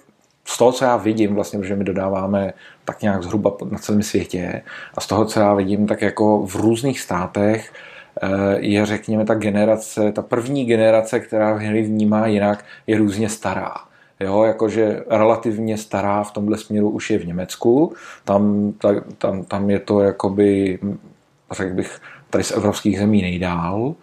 z 0.46 0.58
toho, 0.58 0.72
co 0.72 0.84
já 0.84 0.96
vidím, 0.96 1.34
vlastně, 1.34 1.64
že 1.64 1.76
my 1.76 1.84
dodáváme 1.84 2.52
tak 2.84 3.02
nějak 3.02 3.22
zhruba 3.22 3.56
na 3.70 3.78
celém 3.78 4.02
světě 4.02 4.62
a 4.94 5.00
z 5.00 5.06
toho, 5.06 5.24
co 5.24 5.40
já 5.40 5.54
vidím, 5.54 5.86
tak 5.86 6.02
jako 6.02 6.46
v 6.46 6.54
různých 6.54 7.00
státech 7.00 7.72
Eh, 8.22 8.56
je, 8.58 8.86
řekněme, 8.86 9.24
ta 9.24 9.34
generace, 9.34 10.12
ta 10.12 10.22
první 10.22 10.64
generace, 10.64 11.20
která 11.20 11.54
hry 11.54 11.82
vnímá 11.82 12.26
jinak, 12.26 12.64
je 12.86 12.98
různě 12.98 13.28
stará. 13.28 13.74
Jo, 14.20 14.42
jakože 14.42 15.04
relativně 15.10 15.78
stará 15.78 16.24
v 16.24 16.32
tomhle 16.32 16.58
směru 16.58 16.90
už 16.90 17.10
je 17.10 17.18
v 17.18 17.26
Německu. 17.26 17.94
Tam, 18.24 18.72
tam, 19.18 19.44
tam 19.44 19.70
je 19.70 19.78
to 19.78 20.00
jakoby, 20.00 20.78
řekl 21.50 21.74
bych, 21.74 22.00
tady 22.30 22.44
z 22.44 22.52
evropských 22.52 22.98
zemí 22.98 23.22
nejdál, 23.22 23.94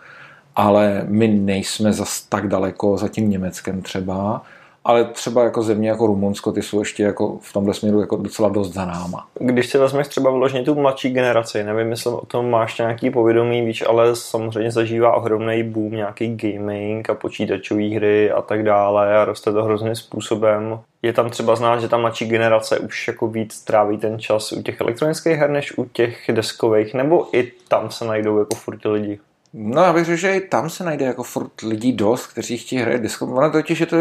ale 0.55 1.05
my 1.07 1.27
nejsme 1.27 1.93
zas 1.93 2.21
tak 2.21 2.47
daleko 2.47 2.97
za 2.97 3.07
tím 3.07 3.29
Německem 3.29 3.81
třeba 3.81 4.41
ale 4.85 5.05
třeba 5.05 5.43
jako 5.43 5.61
země 5.61 5.89
jako 5.89 6.07
Rumunsko, 6.07 6.51
ty 6.51 6.61
jsou 6.61 6.79
ještě 6.79 7.03
jako 7.03 7.37
v 7.41 7.53
tomhle 7.53 7.73
směru 7.73 7.99
jako 7.99 8.15
docela 8.15 8.49
dost 8.49 8.73
za 8.73 8.85
náma. 8.85 9.27
Když 9.39 9.69
si 9.69 9.77
vezmeš 9.77 10.07
třeba 10.07 10.31
vyloženě 10.31 10.63
tu 10.63 10.75
mladší 10.75 11.09
generaci, 11.09 11.63
nevím, 11.63 11.89
jestli 11.89 12.11
o 12.11 12.25
tom 12.25 12.49
máš 12.49 12.77
nějaký 12.77 13.09
povědomí, 13.09 13.65
víš, 13.65 13.83
ale 13.87 14.15
samozřejmě 14.15 14.71
zažívá 14.71 15.15
ohromný 15.15 15.63
boom 15.63 15.91
nějaký 15.91 16.35
gaming 16.35 17.09
a 17.09 17.13
počítačové 17.13 17.95
hry 17.95 18.31
a 18.31 18.41
tak 18.41 18.63
dále 18.63 19.17
a 19.17 19.25
roste 19.25 19.51
to 19.51 19.63
hrozným 19.63 19.95
způsobem. 19.95 20.79
Je 21.01 21.13
tam 21.13 21.29
třeba 21.29 21.55
znát, 21.55 21.81
že 21.81 21.87
ta 21.87 21.97
mladší 21.97 22.25
generace 22.25 22.79
už 22.79 23.07
jako 23.07 23.27
víc 23.27 23.61
tráví 23.61 23.97
ten 23.97 24.19
čas 24.19 24.51
u 24.51 24.61
těch 24.61 24.81
elektronických 24.81 25.37
her 25.37 25.49
než 25.49 25.77
u 25.77 25.85
těch 25.85 26.29
deskových, 26.31 26.93
nebo 26.93 27.27
i 27.31 27.51
tam 27.67 27.91
se 27.91 28.05
najdou 28.05 28.39
jako 28.39 28.55
furt 28.55 28.85
lidi? 28.85 29.19
No 29.53 29.81
já 29.81 29.93
bych 29.93 30.05
řekl, 30.05 30.17
že 30.17 30.35
i 30.35 30.41
tam 30.41 30.69
se 30.69 30.83
najde 30.83 31.05
jako 31.05 31.23
furt 31.23 31.61
lidí 31.61 31.93
dost, 31.93 32.27
kteří 32.27 32.57
chtějí 32.57 32.81
hrát 32.81 33.01
deskové. 33.01 33.33
Ono 33.33 33.51
totiž 33.51 33.79
je 33.79 33.85
to 33.85 33.97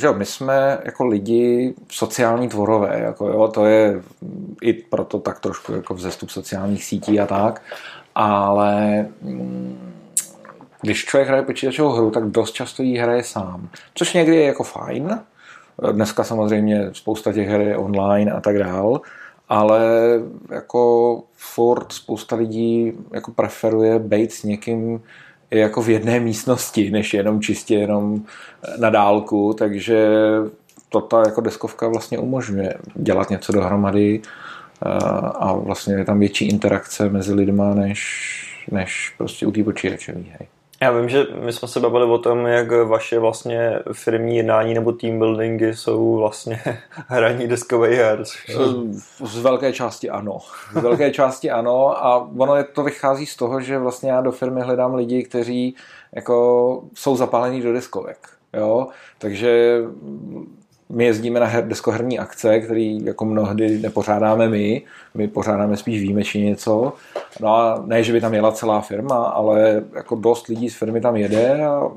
že 0.00 0.12
my 0.12 0.26
jsme 0.26 0.78
jako 0.84 1.06
lidi 1.06 1.74
sociální 1.90 2.48
tvorové, 2.48 3.00
jako 3.00 3.28
jo, 3.28 3.48
to 3.48 3.66
je 3.66 4.02
i 4.62 4.72
proto 4.72 5.18
tak 5.18 5.40
trošku 5.40 5.72
jako 5.72 5.94
vzestup 5.94 6.30
sociálních 6.30 6.84
sítí 6.84 7.20
a 7.20 7.26
tak, 7.26 7.62
ale 8.14 9.06
mm, 9.22 9.94
když 10.82 11.04
člověk 11.04 11.28
hraje 11.28 11.42
počítačovou 11.42 11.90
hru, 11.90 12.10
tak 12.10 12.24
dost 12.24 12.52
často 12.52 12.82
jí 12.82 12.98
hraje 12.98 13.22
sám, 13.22 13.68
což 13.94 14.12
někdy 14.12 14.36
je 14.36 14.44
jako 14.44 14.64
fajn, 14.64 15.20
dneska 15.92 16.24
samozřejmě 16.24 16.90
spousta 16.92 17.32
těch 17.32 17.48
her 17.48 17.60
je 17.60 17.76
online 17.76 18.32
a 18.32 18.40
tak 18.40 18.58
dál, 18.58 19.00
ale 19.48 19.82
jako 20.50 21.22
furt 21.32 21.92
spousta 21.92 22.36
lidí 22.36 22.92
jako 23.12 23.30
preferuje 23.30 23.98
být 23.98 24.32
s 24.32 24.42
někým, 24.42 25.02
jako 25.50 25.82
v 25.82 25.88
jedné 25.88 26.20
místnosti, 26.20 26.90
než 26.90 27.14
jenom 27.14 27.40
čistě 27.40 27.74
jenom 27.74 28.22
na 28.78 28.90
dálku, 28.90 29.54
takže 29.58 30.08
to 30.88 31.00
ta 31.00 31.22
jako 31.26 31.40
deskovka 31.40 31.88
vlastně 31.88 32.18
umožňuje 32.18 32.74
dělat 32.94 33.30
něco 33.30 33.52
dohromady 33.52 34.20
eh, 34.22 34.88
a 35.38 35.52
vlastně 35.52 35.94
je 35.94 36.04
tam 36.04 36.18
větší 36.18 36.48
interakce 36.48 37.08
mezi 37.08 37.34
lidma, 37.34 37.74
než, 37.74 38.00
než 38.70 39.14
prostě 39.18 39.46
u 39.46 39.50
té 39.50 39.64
počítačové 39.64 40.20
hry. 40.20 40.46
Já 40.84 40.92
vím, 40.92 41.08
že 41.08 41.26
my 41.40 41.52
jsme 41.52 41.68
se 41.68 41.80
bavili 41.80 42.04
o 42.04 42.18
tom, 42.18 42.46
jak 42.46 42.70
vaše 42.70 43.18
vlastně 43.18 43.78
firmní 43.92 44.36
jednání 44.36 44.74
nebo 44.74 44.92
team 44.92 45.18
buildingy 45.18 45.74
jsou 45.74 46.16
vlastně 46.16 46.60
hraní 46.90 47.46
deskové 47.46 47.88
her. 47.88 48.24
Z 49.24 49.38
velké 49.38 49.72
části 49.72 50.10
ano. 50.10 50.38
Z 50.72 50.82
velké 50.82 51.10
části 51.10 51.50
ano 51.50 52.04
a 52.06 52.28
ono 52.38 52.56
je, 52.56 52.64
to 52.64 52.82
vychází 52.82 53.26
z 53.26 53.36
toho, 53.36 53.60
že 53.60 53.78
vlastně 53.78 54.10
já 54.10 54.20
do 54.20 54.32
firmy 54.32 54.60
hledám 54.60 54.94
lidi, 54.94 55.22
kteří 55.22 55.76
jako 56.12 56.82
jsou 56.94 57.16
zapálení 57.16 57.60
do 57.60 57.72
deskovek. 57.72 58.28
Jo? 58.52 58.88
Takže 59.18 59.80
my 60.88 61.04
jezdíme 61.04 61.40
na 61.40 61.46
her, 61.46 61.68
deskoherní 61.68 62.18
akce, 62.18 62.60
který 62.60 63.04
jako 63.04 63.24
mnohdy 63.24 63.78
nepořádáme 63.78 64.48
my, 64.48 64.82
my 65.14 65.28
pořádáme 65.28 65.76
spíš 65.76 66.00
výjimečně 66.00 66.44
něco. 66.44 66.92
No 67.40 67.56
a 67.56 67.82
ne, 67.86 68.02
že 68.02 68.12
by 68.12 68.20
tam 68.20 68.34
jela 68.34 68.52
celá 68.52 68.80
firma, 68.80 69.24
ale 69.24 69.82
jako 69.94 70.14
dost 70.14 70.46
lidí 70.46 70.70
z 70.70 70.76
firmy 70.76 71.00
tam 71.00 71.16
jede 71.16 71.64
a 71.66 71.88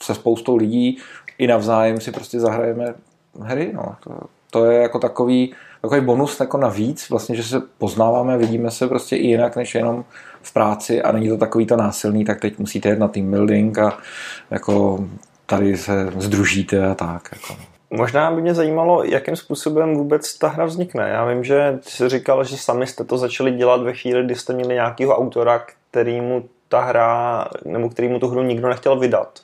se 0.00 0.14
spoustou 0.14 0.56
lidí 0.56 0.98
i 1.38 1.46
navzájem 1.46 2.00
si 2.00 2.12
prostě 2.12 2.40
zahrajeme 2.40 2.94
hry. 3.42 3.70
No. 3.74 3.94
To, 4.04 4.20
to 4.50 4.64
je 4.64 4.82
jako 4.82 4.98
takový, 4.98 5.54
takový 5.80 6.00
bonus 6.00 6.40
jako 6.40 6.58
navíc, 6.58 7.10
vlastně, 7.10 7.36
že 7.36 7.42
se 7.42 7.60
poznáváme, 7.78 8.38
vidíme 8.38 8.70
se 8.70 8.88
prostě 8.88 9.16
i 9.16 9.26
jinak, 9.26 9.56
než 9.56 9.74
jenom 9.74 10.04
v 10.42 10.52
práci 10.52 11.02
a 11.02 11.12
není 11.12 11.28
to 11.28 11.36
takový 11.36 11.66
to 11.66 11.76
násilný, 11.76 12.24
tak 12.24 12.40
teď 12.40 12.58
musíte 12.58 12.90
jít 12.90 12.98
na 12.98 13.08
team 13.08 13.30
building 13.30 13.78
a 13.78 13.98
jako 14.50 15.04
tady 15.46 15.76
se 15.76 16.12
združíte 16.18 16.86
a 16.86 16.94
tak. 16.94 17.28
Jako. 17.32 17.77
Možná 17.90 18.30
by 18.30 18.42
mě 18.42 18.54
zajímalo, 18.54 19.04
jakým 19.04 19.36
způsobem 19.36 19.96
vůbec 19.96 20.38
ta 20.38 20.48
hra 20.48 20.64
vznikne. 20.64 21.08
Já 21.08 21.24
vím, 21.24 21.44
že 21.44 21.78
jsi 21.82 22.08
říkal, 22.08 22.44
že 22.44 22.56
sami 22.56 22.86
jste 22.86 23.04
to 23.04 23.18
začali 23.18 23.50
dělat 23.50 23.82
ve 23.82 23.92
chvíli, 23.92 24.24
kdy 24.24 24.34
jste 24.34 24.52
měli 24.52 24.74
nějakého 24.74 25.16
autora, 25.16 25.64
kterýmu 25.90 26.48
ta 26.68 26.80
hra, 26.80 27.48
nebo 27.64 27.88
kterýmu 27.88 28.18
tu 28.18 28.28
hru 28.28 28.42
nikdo 28.42 28.68
nechtěl 28.68 28.98
vydat. 28.98 29.40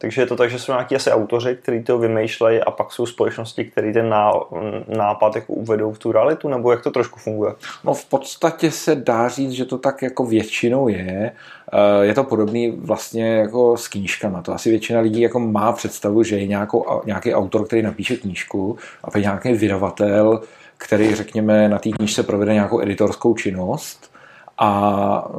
Takže 0.00 0.22
je 0.22 0.26
to 0.26 0.36
tak, 0.36 0.50
že 0.50 0.58
jsou 0.58 0.72
nějaký 0.72 0.96
asi 0.96 1.10
autoři, 1.10 1.58
kteří 1.62 1.82
to 1.82 1.98
vymýšlejí 1.98 2.60
a 2.60 2.70
pak 2.70 2.92
jsou 2.92 3.06
společnosti, 3.06 3.64
které 3.64 3.92
ten 3.92 4.14
nápad 4.88 5.36
jako 5.36 5.52
uvedou 5.52 5.92
v 5.92 5.98
tu 5.98 6.12
realitu, 6.12 6.48
nebo 6.48 6.70
jak 6.70 6.82
to 6.82 6.90
trošku 6.90 7.18
funguje? 7.20 7.54
No 7.84 7.94
v 7.94 8.04
podstatě 8.04 8.70
se 8.70 8.94
dá 8.94 9.28
říct, 9.28 9.50
že 9.50 9.64
to 9.64 9.78
tak 9.78 10.02
jako 10.02 10.24
většinou 10.24 10.88
je. 10.88 11.32
Eh, 11.72 12.04
je 12.04 12.14
to 12.14 12.24
podobný 12.24 12.70
vlastně 12.70 13.36
jako 13.36 13.76
s 13.76 13.88
knížkama. 13.88 14.42
To 14.42 14.52
asi 14.52 14.70
většina 14.70 15.00
lidí 15.00 15.20
jako 15.20 15.40
má 15.40 15.72
představu, 15.72 16.22
že 16.22 16.38
je 16.38 16.46
nějakou, 16.46 17.02
nějaký 17.04 17.34
autor, 17.34 17.66
který 17.66 17.82
napíše 17.82 18.16
knížku 18.16 18.78
a 19.04 19.10
pak 19.10 19.22
nějaký 19.22 19.52
vydavatel, 19.52 20.40
který 20.76 21.14
řekněme 21.14 21.68
na 21.68 21.78
té 21.78 21.90
knížce 21.90 22.22
provede 22.22 22.54
nějakou 22.54 22.80
editorskou 22.80 23.34
činnost 23.34 24.10
a 24.58 25.30
eh, 25.30 25.38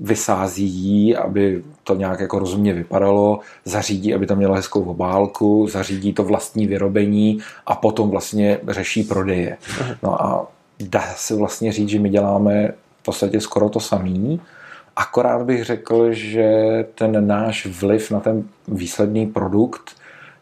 vysází 0.00 0.66
ji, 0.66 1.16
aby 1.16 1.62
to 1.84 1.94
nějak 1.94 2.20
jako 2.20 2.38
rozumně 2.38 2.72
vypadalo, 2.72 3.40
zařídí, 3.64 4.14
aby 4.14 4.26
to 4.26 4.36
mělo 4.36 4.54
hezkou 4.54 4.82
obálku, 4.82 5.68
zařídí 5.68 6.12
to 6.12 6.24
vlastní 6.24 6.66
vyrobení 6.66 7.38
a 7.66 7.74
potom 7.74 8.10
vlastně 8.10 8.58
řeší 8.68 9.02
prodeje. 9.04 9.56
No 10.02 10.22
a 10.22 10.46
dá 10.80 11.04
se 11.16 11.36
vlastně 11.36 11.72
říct, 11.72 11.88
že 11.88 11.98
my 11.98 12.08
děláme 12.08 12.72
v 13.00 13.02
podstatě 13.02 13.40
skoro 13.40 13.68
to 13.68 13.80
samý, 13.80 14.40
akorát 14.96 15.42
bych 15.42 15.64
řekl, 15.64 16.12
že 16.12 16.64
ten 16.94 17.26
náš 17.26 17.66
vliv 17.66 18.10
na 18.10 18.20
ten 18.20 18.44
výsledný 18.68 19.26
produkt 19.26 19.90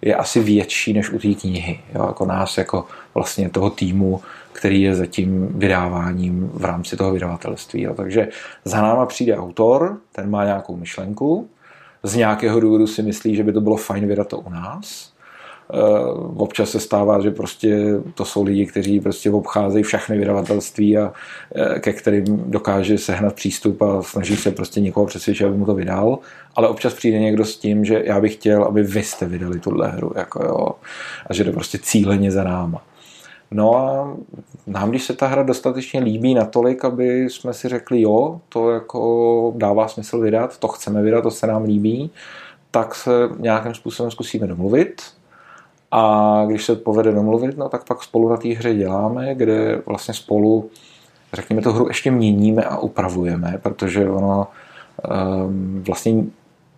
je 0.02 0.14
asi 0.14 0.40
větší 0.40 0.92
než 0.92 1.10
u 1.10 1.18
té 1.18 1.34
knihy. 1.34 1.80
Jo? 1.94 2.06
Jako 2.06 2.26
nás, 2.26 2.58
jako 2.58 2.86
vlastně 3.14 3.50
toho 3.50 3.70
týmu, 3.70 4.20
který 4.52 4.82
je 4.82 4.94
za 4.94 5.06
tím 5.06 5.48
vydáváním 5.58 6.50
v 6.54 6.64
rámci 6.64 6.96
toho 6.96 7.12
vydavatelství. 7.12 7.82
Jo. 7.82 7.94
Takže 7.94 8.28
za 8.64 8.82
náma 8.82 9.06
přijde 9.06 9.36
autor, 9.36 9.98
ten 10.12 10.30
má 10.30 10.44
nějakou 10.44 10.76
myšlenku, 10.76 11.48
z 12.02 12.16
nějakého 12.16 12.60
důvodu 12.60 12.86
si 12.86 13.02
myslí, 13.02 13.36
že 13.36 13.44
by 13.44 13.52
to 13.52 13.60
bylo 13.60 13.76
fajn 13.76 14.06
vydat 14.06 14.28
to 14.28 14.38
u 14.38 14.50
nás. 14.50 15.12
Eh, 15.74 16.02
občas 16.36 16.70
se 16.70 16.80
stává, 16.80 17.20
že 17.20 17.30
prostě 17.30 17.78
to 18.14 18.24
jsou 18.24 18.42
lidi, 18.44 18.66
kteří 18.66 19.00
prostě 19.00 19.30
obcházejí 19.30 19.84
všechny 19.84 20.18
vydavatelství 20.18 20.98
a 20.98 21.12
eh, 21.54 21.80
ke 21.80 21.92
kterým 21.92 22.50
dokáže 22.50 22.98
sehnat 22.98 23.34
přístup 23.34 23.82
a 23.82 24.02
snaží 24.02 24.36
se 24.36 24.50
prostě 24.50 24.80
někoho 24.80 25.06
přesvědčit, 25.06 25.44
aby 25.44 25.56
mu 25.56 25.66
to 25.66 25.74
vydal. 25.74 26.18
Ale 26.54 26.68
občas 26.68 26.94
přijde 26.94 27.18
někdo 27.18 27.44
s 27.44 27.56
tím, 27.56 27.84
že 27.84 28.02
já 28.04 28.20
bych 28.20 28.34
chtěl, 28.34 28.64
aby 28.64 28.82
vy 28.82 29.02
jste 29.02 29.26
vydali 29.26 29.60
tuhle 29.60 29.88
hru. 29.88 30.12
Jako 30.16 30.44
jo, 30.44 30.68
a 31.26 31.34
že 31.34 31.44
to 31.44 31.52
prostě 31.52 31.78
cíleně 31.78 32.30
za 32.30 32.44
náma. 32.44 32.82
No 33.50 33.76
a 33.76 34.16
nám, 34.66 34.90
když 34.90 35.04
se 35.04 35.12
ta 35.12 35.26
hra 35.26 35.42
dostatečně 35.42 36.00
líbí 36.00 36.34
natolik, 36.34 36.84
aby 36.84 37.30
jsme 37.30 37.54
si 37.54 37.68
řekli, 37.68 38.00
jo, 38.00 38.40
to 38.48 38.70
jako 38.70 39.52
dává 39.56 39.88
smysl 39.88 40.20
vydat, 40.20 40.58
to 40.58 40.68
chceme 40.68 41.02
vydat, 41.02 41.22
to 41.22 41.30
se 41.30 41.46
nám 41.46 41.64
líbí, 41.64 42.10
tak 42.70 42.94
se 42.94 43.10
nějakým 43.38 43.74
způsobem 43.74 44.10
zkusíme 44.10 44.46
domluvit. 44.46 45.02
A 45.90 46.44
když 46.46 46.64
se 46.64 46.76
povede 46.76 47.12
domluvit, 47.12 47.56
no 47.56 47.68
tak 47.68 47.84
pak 47.84 48.02
spolu 48.02 48.28
na 48.28 48.36
té 48.36 48.48
hře 48.48 48.74
děláme, 48.74 49.34
kde 49.34 49.82
vlastně 49.86 50.14
spolu, 50.14 50.70
řekněme, 51.32 51.62
tu 51.62 51.72
hru 51.72 51.88
ještě 51.88 52.10
měníme 52.10 52.64
a 52.64 52.78
upravujeme, 52.78 53.58
protože 53.62 54.10
ono 54.10 54.46
um, 55.44 55.84
vlastně 55.86 56.24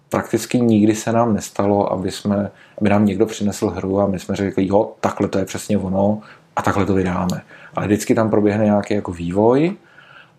prakticky 0.08 0.60
nikdy 0.60 0.94
se 0.94 1.12
nám 1.12 1.34
nestalo, 1.34 1.92
aby, 1.92 2.10
jsme, 2.10 2.50
aby 2.80 2.90
nám 2.90 3.04
někdo 3.04 3.26
přinesl 3.26 3.68
hru 3.68 4.00
a 4.00 4.06
my 4.06 4.18
jsme 4.18 4.36
řekli, 4.36 4.66
jo, 4.66 4.92
takhle 5.00 5.28
to 5.28 5.38
je 5.38 5.44
přesně 5.44 5.78
ono, 5.78 6.20
a 6.56 6.62
takhle 6.62 6.86
to 6.86 6.94
vydáme. 6.94 7.42
Ale 7.74 7.86
vždycky 7.86 8.14
tam 8.14 8.30
proběhne 8.30 8.64
nějaký 8.64 8.94
jako 8.94 9.12
vývoj 9.12 9.76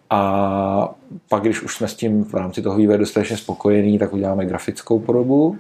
a 0.10 0.90
pak, 1.30 1.44
když 1.44 1.62
už 1.62 1.76
jsme 1.76 1.88
s 1.88 1.96
tím 1.96 2.24
v 2.24 2.34
rámci 2.34 2.62
toho 2.62 2.78
vývoje 2.78 2.98
dostatečně 2.98 3.38
spokojení, 3.38 4.00
tak 4.00 4.14
uděláme 4.14 4.46
grafickou 4.46 5.00
podobu 5.00 5.58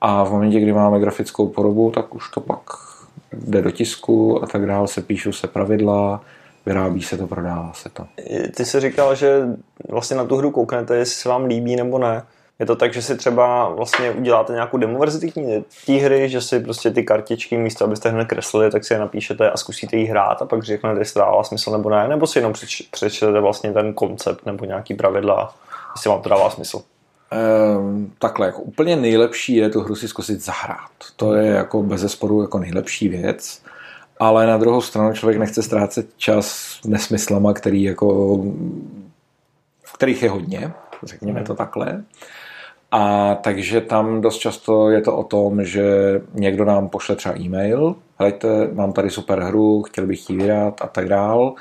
a 0.00 0.24
v 0.24 0.32
momentě, 0.32 0.60
kdy 0.60 0.72
máme 0.72 1.00
grafickou 1.00 1.48
podobu, 1.48 1.90
tak 1.90 2.14
už 2.14 2.30
to 2.30 2.40
pak 2.40 2.60
jde 3.32 3.62
do 3.62 3.70
tisku 3.70 4.42
a 4.42 4.46
tak 4.46 4.66
dále, 4.66 4.88
se 4.88 5.02
píšou 5.02 5.32
se 5.32 5.46
pravidla, 5.46 6.20
vyrábí 6.66 7.02
se 7.02 7.18
to, 7.18 7.26
prodává 7.26 7.72
se 7.74 7.88
to. 7.88 8.06
Ty 8.56 8.64
jsi 8.64 8.80
říkal, 8.80 9.14
že 9.14 9.42
vlastně 9.88 10.16
na 10.16 10.24
tu 10.24 10.36
hru 10.36 10.50
kouknete, 10.50 10.96
jestli 10.96 11.14
se 11.14 11.28
vám 11.28 11.44
líbí 11.44 11.76
nebo 11.76 11.98
ne. 11.98 12.22
Je 12.60 12.66
to 12.66 12.76
tak, 12.76 12.92
že 12.92 13.02
si 13.02 13.16
třeba 13.16 13.68
vlastně 13.68 14.10
uděláte 14.10 14.52
nějakou 14.52 14.78
demo 14.78 14.98
verzi 14.98 15.32
té 15.86 15.92
hry, 15.92 16.28
že 16.28 16.40
si 16.40 16.60
prostě 16.60 16.90
ty 16.90 17.02
kartičky 17.02 17.56
místo, 17.56 17.84
abyste 17.84 18.08
hned 18.08 18.28
kreslili, 18.28 18.70
tak 18.70 18.84
si 18.84 18.94
je 18.94 19.00
napíšete 19.00 19.50
a 19.50 19.56
zkusíte 19.56 19.96
jí 19.96 20.06
hrát 20.06 20.42
a 20.42 20.46
pak 20.46 20.62
řeknete, 20.62 21.00
jestli 21.00 21.18
dává 21.18 21.44
smysl 21.44 21.70
nebo 21.70 21.90
ne, 21.90 22.08
nebo 22.08 22.26
si 22.26 22.38
jenom 22.38 22.52
přečtete 22.90 23.40
vlastně 23.40 23.72
ten 23.72 23.94
koncept 23.94 24.46
nebo 24.46 24.64
nějaký 24.64 24.94
pravidla, 24.94 25.54
jestli 25.96 26.10
vám 26.10 26.22
to 26.22 26.28
dává 26.28 26.50
smysl. 26.50 26.82
Ehm, 27.30 28.12
takhle, 28.18 28.46
jako 28.46 28.62
úplně 28.62 28.96
nejlepší 28.96 29.56
je 29.56 29.68
tu 29.68 29.80
hru 29.80 29.96
si 29.96 30.08
zkusit 30.08 30.44
zahrát. 30.44 30.90
To 31.16 31.34
je 31.34 31.46
jako 31.46 31.82
bez 31.82 32.00
zesporu 32.00 32.42
jako 32.42 32.58
nejlepší 32.58 33.08
věc, 33.08 33.62
ale 34.18 34.46
na 34.46 34.56
druhou 34.56 34.80
stranu 34.80 35.12
člověk 35.12 35.38
nechce 35.38 35.62
ztrácet 35.62 36.06
čas 36.16 36.78
nesmyslama, 36.84 37.52
který 37.52 37.82
jako, 37.82 38.38
kterých 39.94 40.22
je 40.22 40.30
hodně, 40.30 40.72
řekněme 41.02 41.42
to 41.42 41.54
takhle. 41.54 42.02
A 42.90 43.34
takže 43.34 43.80
tam 43.80 44.20
dost 44.20 44.38
často 44.38 44.90
je 44.90 45.00
to 45.00 45.16
o 45.16 45.24
tom, 45.24 45.64
že 45.64 45.84
někdo 46.34 46.64
nám 46.64 46.88
pošle 46.88 47.16
třeba 47.16 47.38
e-mail, 47.38 47.94
hejte, 48.18 48.68
mám 48.72 48.92
tady 48.92 49.10
super 49.10 49.40
hru, 49.40 49.82
chtěl 49.82 50.06
bych 50.06 50.30
ji 50.30 50.36
vydat 50.36 50.80
a 50.82 50.86
tak 50.86 51.08
dál. 51.08 51.54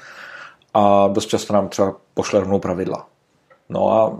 A 0.74 1.08
dost 1.08 1.26
často 1.26 1.54
nám 1.54 1.68
třeba 1.68 1.96
pošle 2.14 2.40
rovnou 2.40 2.60
pravidla. 2.60 3.08
No 3.70 3.92
a 3.92 4.20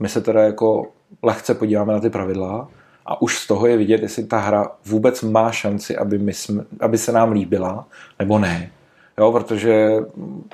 my 0.00 0.08
se 0.08 0.20
teda 0.20 0.42
jako 0.42 0.86
lehce 1.22 1.54
podíváme 1.54 1.92
na 1.92 2.00
ty 2.00 2.10
pravidla 2.10 2.68
a 3.06 3.22
už 3.22 3.38
z 3.38 3.46
toho 3.46 3.66
je 3.66 3.76
vidět, 3.76 4.02
jestli 4.02 4.24
ta 4.24 4.38
hra 4.38 4.70
vůbec 4.86 5.22
má 5.22 5.52
šanci, 5.52 5.96
aby, 5.96 6.18
my 6.18 6.32
jsme, 6.32 6.64
aby 6.80 6.98
se 6.98 7.12
nám 7.12 7.32
líbila, 7.32 7.86
nebo 8.18 8.38
ne. 8.38 8.70
Jo, 9.18 9.32
protože 9.32 9.96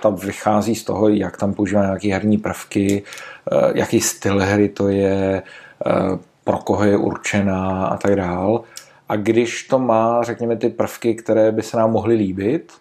tam 0.03 0.17
vychází 0.17 0.75
z 0.75 0.85
toho, 0.85 1.09
jak 1.09 1.37
tam 1.37 1.55
používá 1.55 1.83
nějaké 1.83 2.13
herní 2.13 2.39
prvky, 2.39 3.03
eh, 3.53 3.73
jaký 3.75 4.01
styl 4.01 4.41
hry 4.41 4.69
to 4.69 4.89
je, 4.89 5.43
pro 6.45 6.59
koho 6.59 6.85
je 6.85 6.97
určená 6.97 7.87
a 7.87 7.97
tak 7.97 8.17
dál. 8.17 8.63
A 9.09 9.17
když 9.17 9.63
to 9.63 9.79
má, 9.79 10.23
řekněme, 10.23 10.57
ty 10.57 10.69
prvky, 10.69 11.15
které 11.15 11.53
by 11.53 11.63
se 11.63 11.77
nám 11.77 11.91
mohly 11.91 12.15
líbit, 12.15 12.73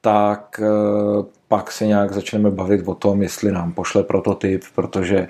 tak 0.00 0.60
eh, 0.62 1.24
pak 1.48 1.72
se 1.72 1.86
nějak 1.86 2.12
začneme 2.12 2.50
bavit 2.50 2.88
o 2.88 2.94
tom, 2.94 3.22
jestli 3.22 3.52
nám 3.52 3.72
pošle 3.72 4.02
prototyp, 4.02 4.62
protože 4.74 5.28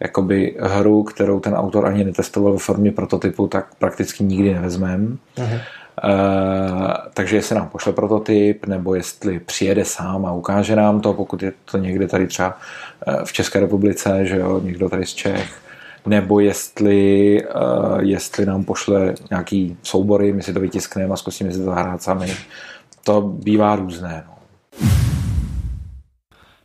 jakoby 0.00 0.56
hru, 0.60 1.02
kterou 1.02 1.40
ten 1.40 1.54
autor 1.54 1.86
ani 1.86 2.04
netestoval 2.04 2.52
ve 2.52 2.58
formě 2.58 2.92
prototypu, 2.92 3.48
tak 3.48 3.74
prakticky 3.74 4.24
nikdy 4.24 4.54
nevezmeme. 4.54 5.06
Uh-huh. 5.36 5.60
Uh, 6.04 6.90
takže 7.14 7.36
jestli 7.36 7.56
nám 7.56 7.68
pošle 7.68 7.92
prototyp, 7.92 8.66
nebo 8.66 8.94
jestli 8.94 9.40
přijede 9.40 9.84
sám 9.84 10.26
a 10.26 10.32
ukáže 10.32 10.76
nám 10.76 11.00
to, 11.00 11.12
pokud 11.12 11.42
je 11.42 11.52
to 11.70 11.78
někde 11.78 12.08
tady 12.08 12.26
třeba 12.26 12.58
v 13.24 13.32
České 13.32 13.60
republice, 13.60 14.26
že 14.26 14.36
jo, 14.36 14.60
někdo 14.60 14.88
tady 14.88 15.06
z 15.06 15.14
Čech, 15.14 15.62
nebo 16.06 16.40
jestli, 16.40 17.38
uh, 17.44 18.00
jestli 18.00 18.46
nám 18.46 18.64
pošle 18.64 19.14
nějaký 19.30 19.76
soubory, 19.82 20.32
my 20.32 20.42
si 20.42 20.52
to 20.52 20.60
vytiskneme 20.60 21.14
a 21.14 21.16
zkusíme 21.16 21.52
si 21.52 21.58
to 21.58 21.64
zahrát 21.64 22.02
sami. 22.02 22.32
To 23.04 23.20
bývá 23.20 23.76
různé. 23.76 24.24
No. 24.26 24.34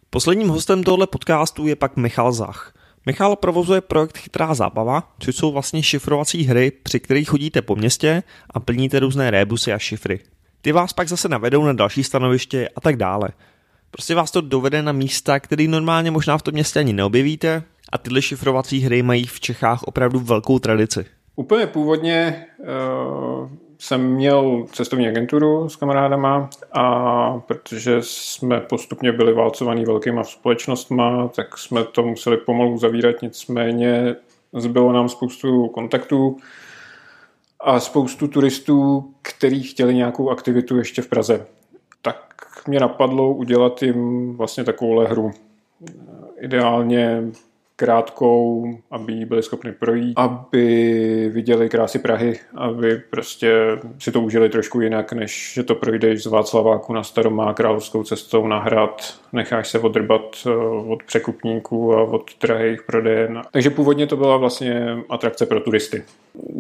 Posledním 0.09 0.49
hostem 0.49 0.83
tohle 0.83 1.07
podcastu 1.07 1.67
je 1.67 1.75
pak 1.75 1.97
Michal 1.97 2.31
Zach. 2.31 2.73
Michal 3.05 3.35
provozuje 3.35 3.81
projekt 3.81 4.17
Chytrá 4.17 4.53
zábava, 4.53 5.11
což 5.19 5.35
jsou 5.35 5.51
vlastně 5.51 5.83
šifrovací 5.83 6.43
hry, 6.43 6.71
při 6.83 6.99
kterých 6.99 7.29
chodíte 7.29 7.61
po 7.61 7.75
městě 7.75 8.23
a 8.49 8.59
plníte 8.59 8.99
různé 8.99 9.31
rébusy 9.31 9.73
a 9.73 9.79
šifry. 9.79 10.19
Ty 10.61 10.71
vás 10.71 10.93
pak 10.93 11.07
zase 11.07 11.29
navedou 11.29 11.65
na 11.65 11.73
další 11.73 12.03
stanoviště 12.03 12.69
a 12.75 12.81
tak 12.81 12.95
dále. 12.95 13.29
Prostě 13.91 14.15
vás 14.15 14.31
to 14.31 14.41
dovede 14.41 14.81
na 14.81 14.91
místa, 14.91 15.39
které 15.39 15.67
normálně 15.67 16.11
možná 16.11 16.37
v 16.37 16.41
tom 16.41 16.53
městě 16.53 16.79
ani 16.79 16.93
neobjevíte, 16.93 17.63
a 17.91 17.97
tyhle 17.97 18.21
šifrovací 18.21 18.79
hry 18.79 19.03
mají 19.03 19.25
v 19.25 19.39
Čechách 19.39 19.83
opravdu 19.83 20.19
velkou 20.19 20.59
tradici. 20.59 21.05
Úplně 21.35 21.67
původně 21.67 22.45
uh, 22.59 23.49
jsem 23.79 24.07
měl 24.13 24.65
cestovní 24.71 25.07
agenturu 25.07 25.69
s 25.69 25.75
kamarádama 25.75 26.49
a 26.71 27.39
protože 27.39 27.97
jsme 28.01 28.59
postupně 28.59 29.11
byli 29.11 29.33
válcovaní 29.33 29.85
velkýma 29.85 30.23
společnostma, 30.23 31.27
tak 31.27 31.57
jsme 31.57 31.83
to 31.83 32.03
museli 32.03 32.37
pomalu 32.37 32.77
zavírat, 32.77 33.21
nicméně 33.21 34.15
zbylo 34.53 34.91
nám 34.91 35.09
spoustu 35.09 35.67
kontaktů 35.67 36.37
a 37.59 37.79
spoustu 37.79 38.27
turistů, 38.27 39.09
kteří 39.21 39.63
chtěli 39.63 39.95
nějakou 39.95 40.29
aktivitu 40.29 40.77
ještě 40.77 41.01
v 41.01 41.07
Praze. 41.07 41.45
Tak 42.01 42.33
mě 42.67 42.79
napadlo 42.79 43.33
udělat 43.33 43.83
jim 43.83 44.33
vlastně 44.37 44.63
takovou 44.63 44.99
hru. 44.99 45.31
Ideálně 46.39 47.23
krátkou, 47.79 48.73
aby 48.91 49.25
byli 49.25 49.43
schopni 49.43 49.71
projít, 49.71 50.13
aby 50.15 51.29
viděli 51.33 51.69
krásy 51.69 51.99
Prahy, 51.99 52.39
aby 52.55 53.01
prostě 53.09 53.51
si 53.99 54.11
to 54.11 54.21
užili 54.21 54.49
trošku 54.49 54.81
jinak, 54.81 55.13
než 55.13 55.53
že 55.53 55.63
to 55.63 55.75
projdeš 55.75 56.23
z 56.23 56.25
Václaváku 56.25 56.93
na 56.93 57.03
Staromá 57.03 57.53
královskou 57.53 58.03
cestou 58.03 58.47
na 58.47 58.59
hrad, 58.59 59.19
necháš 59.33 59.69
se 59.69 59.79
odrbat 59.79 60.21
eh, 60.45 60.49
od 60.87 61.03
překupníků 61.03 61.93
a 61.93 62.03
od 62.03 62.31
drahých 62.41 62.83
prodejen. 62.83 63.41
Takže 63.51 63.69
původně 63.69 64.07
to 64.07 64.17
byla 64.17 64.37
vlastně 64.37 64.97
atrakce 65.09 65.45
pro 65.45 65.59
turisty. 65.59 66.03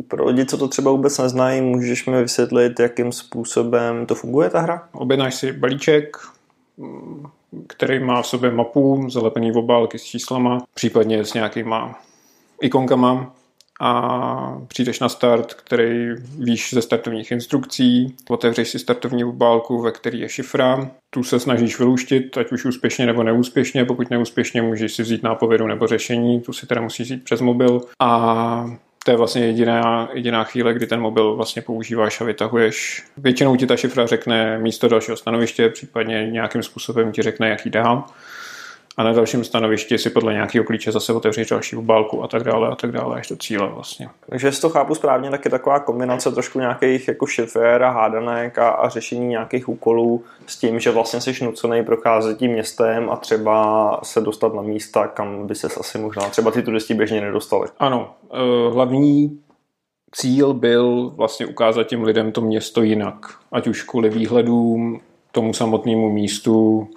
Pro 0.07 0.25
lidi, 0.25 0.45
co 0.45 0.57
to 0.57 0.67
třeba 0.67 0.91
vůbec 0.91 1.17
neznají, 1.17 1.61
můžeš 1.61 2.05
mi 2.05 2.21
vysvětlit, 2.21 2.79
jakým 2.79 3.11
způsobem 3.11 4.05
to 4.05 4.15
funguje 4.15 4.49
ta 4.49 4.59
hra? 4.59 4.87
Objednáš 4.91 5.35
si 5.35 5.51
balíček, 5.51 6.17
který 7.67 7.99
má 7.99 8.21
v 8.21 8.27
sobě 8.27 8.51
mapu, 8.51 9.09
zalepený 9.09 9.51
obálky 9.51 9.99
s 9.99 10.03
číslama, 10.03 10.63
případně 10.73 11.25
s 11.25 11.33
nějakýma 11.33 11.99
ikonkama. 12.61 13.33
A 13.79 14.61
přijdeš 14.67 14.99
na 14.99 15.09
start, 15.09 15.53
který 15.53 16.09
víš 16.39 16.73
ze 16.73 16.81
startovních 16.81 17.31
instrukcí, 17.31 18.15
otevřeš 18.29 18.69
si 18.69 18.79
startovní 18.79 19.23
obálku, 19.23 19.81
ve 19.81 19.91
který 19.91 20.19
je 20.19 20.29
šifra, 20.29 20.89
tu 21.09 21.23
se 21.23 21.39
snažíš 21.39 21.79
vyluštit, 21.79 22.37
ať 22.37 22.51
už 22.51 22.65
úspěšně 22.65 23.05
nebo 23.05 23.23
neúspěšně, 23.23 23.85
pokud 23.85 24.09
neúspěšně 24.09 24.61
můžeš 24.61 24.93
si 24.93 25.03
vzít 25.03 25.23
nápovědu 25.23 25.67
nebo 25.67 25.87
řešení, 25.87 26.41
tu 26.41 26.53
si 26.53 26.67
teda 26.67 26.81
musíš 26.81 27.07
vzít 27.07 27.23
přes 27.23 27.41
mobil. 27.41 27.81
A 27.99 28.77
to 29.07 29.11
je 29.11 29.17
vlastně 29.17 29.45
jediná, 29.45 30.09
jediná 30.13 30.43
chvíle, 30.43 30.73
kdy 30.73 30.87
ten 30.87 30.99
mobil 30.99 31.35
vlastně 31.35 31.61
používáš 31.61 32.21
a 32.21 32.23
vytahuješ. 32.23 33.03
Většinou 33.17 33.55
ti 33.55 33.67
ta 33.67 33.77
šifra 33.77 34.05
řekne 34.05 34.59
místo 34.59 34.87
dalšího 34.87 35.17
stanoviště, 35.17 35.69
případně 35.69 36.27
nějakým 36.31 36.63
způsobem 36.63 37.11
ti 37.11 37.21
řekne, 37.21 37.49
jaký 37.49 37.69
dál 37.69 38.03
a 38.97 39.03
na 39.03 39.13
dalším 39.13 39.43
stanovišti 39.43 39.97
si 39.97 40.09
podle 40.09 40.33
nějakého 40.33 40.65
klíče 40.65 40.91
zase 40.91 41.13
otevřít 41.13 41.49
další 41.49 41.75
obálku 41.75 42.23
a 42.23 42.27
tak 42.27 42.43
dále 42.43 42.69
a 42.69 42.75
tak 42.75 42.91
dále 42.91 43.15
až 43.15 43.27
do 43.27 43.35
cíle 43.35 43.69
vlastně. 43.69 44.09
Takže 44.29 44.47
jestli 44.47 44.61
to 44.61 44.69
chápu 44.69 44.95
správně, 44.95 45.29
tak 45.29 45.45
je 45.45 45.51
taková 45.51 45.79
kombinace 45.79 46.31
trošku 46.31 46.59
nějakých 46.59 47.07
jako 47.07 47.25
šifér 47.25 47.83
a 47.83 47.89
hádanek 47.89 48.57
a, 48.57 48.69
a 48.69 48.89
řešení 48.89 49.27
nějakých 49.27 49.69
úkolů 49.69 50.23
s 50.47 50.57
tím, 50.57 50.79
že 50.79 50.91
vlastně 50.91 51.21
jsi 51.21 51.45
nucený 51.45 51.83
procházet 51.83 52.37
tím 52.37 52.51
městem 52.51 53.09
a 53.09 53.15
třeba 53.15 53.99
se 54.03 54.21
dostat 54.21 54.53
na 54.53 54.61
místa, 54.61 55.07
kam 55.07 55.47
by 55.47 55.55
se 55.55 55.67
asi 55.79 55.97
možná 55.97 56.29
třeba 56.29 56.51
ty 56.51 56.61
turisti 56.61 56.93
běžně 56.93 57.21
nedostali. 57.21 57.67
Ano, 57.79 58.13
eh, 58.33 58.73
hlavní 58.73 59.39
cíl 60.11 60.53
byl 60.53 61.11
vlastně 61.15 61.45
ukázat 61.45 61.83
těm 61.83 62.03
lidem 62.03 62.31
to 62.31 62.41
město 62.41 62.81
jinak, 62.81 63.15
ať 63.51 63.67
už 63.67 63.83
kvůli 63.83 64.09
výhledům, 64.09 64.99
tomu 65.31 65.53
samotnému 65.53 66.09
místu, 66.09 66.87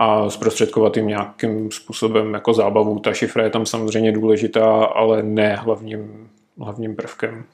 a 0.00 0.30
zprostředkovat 0.30 0.96
jim 0.96 1.06
nějakým 1.06 1.70
způsobem 1.70 2.34
jako 2.34 2.54
zábavu. 2.54 2.98
Ta 2.98 3.12
šifra 3.12 3.44
je 3.44 3.50
tam 3.50 3.66
samozřejmě 3.66 4.12
důležitá, 4.12 4.84
ale 4.84 5.22
ne 5.22 5.56
hlavním, 5.56 6.30
hlavním 6.58 6.96
prvkem. 6.96 7.44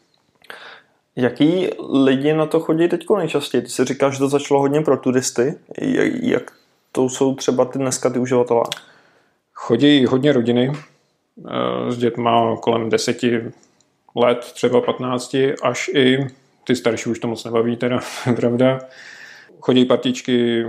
Jaký 1.17 1.69
lidi 1.93 2.33
na 2.33 2.47
to 2.47 2.61
chodí 2.61 2.89
teď 2.89 3.07
nejčastěji? 3.17 3.63
Ty 3.63 3.69
si 3.69 3.85
říkáš, 3.85 4.13
že 4.13 4.19
to 4.19 4.29
začalo 4.29 4.61
hodně 4.61 4.81
pro 4.81 4.97
turisty. 4.97 5.55
Jak 6.23 6.53
to 6.93 7.09
jsou 7.09 7.35
třeba 7.35 7.65
ty 7.65 7.79
dneska 7.79 8.11
ty 8.11 8.19
uživatelé? 8.19 8.63
Chodí 9.53 10.05
hodně 10.05 10.33
rodiny 10.33 10.73
eh, 10.73 11.93
s 11.93 11.99
dětma 11.99 12.57
kolem 12.57 12.91
deseti 12.91 13.43
let, 14.17 14.39
třeba 14.39 14.81
15, 14.81 15.37
až 15.63 15.91
i 15.95 16.27
ty 16.65 16.77
starší 16.77 17.11
už 17.11 17.19
to 17.19 17.29
moc 17.29 17.45
nebaví, 17.45 17.77
teda, 17.77 18.01
pravda. 18.37 18.79
Chodí 19.61 19.85
partičky 19.85 20.65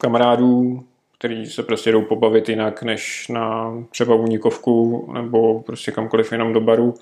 kamarádů, 0.00 0.84
který 1.18 1.46
se 1.46 1.62
prostě 1.62 1.92
jdou 1.92 2.02
pobavit 2.02 2.48
jinak 2.48 2.82
než 2.82 3.28
na 3.28 3.74
třeba 3.90 4.14
únikovku 4.14 5.08
nebo 5.12 5.60
prostě 5.60 5.92
kamkoliv 5.92 6.32
jenom 6.32 6.52
do 6.52 6.60
baru. 6.60 6.94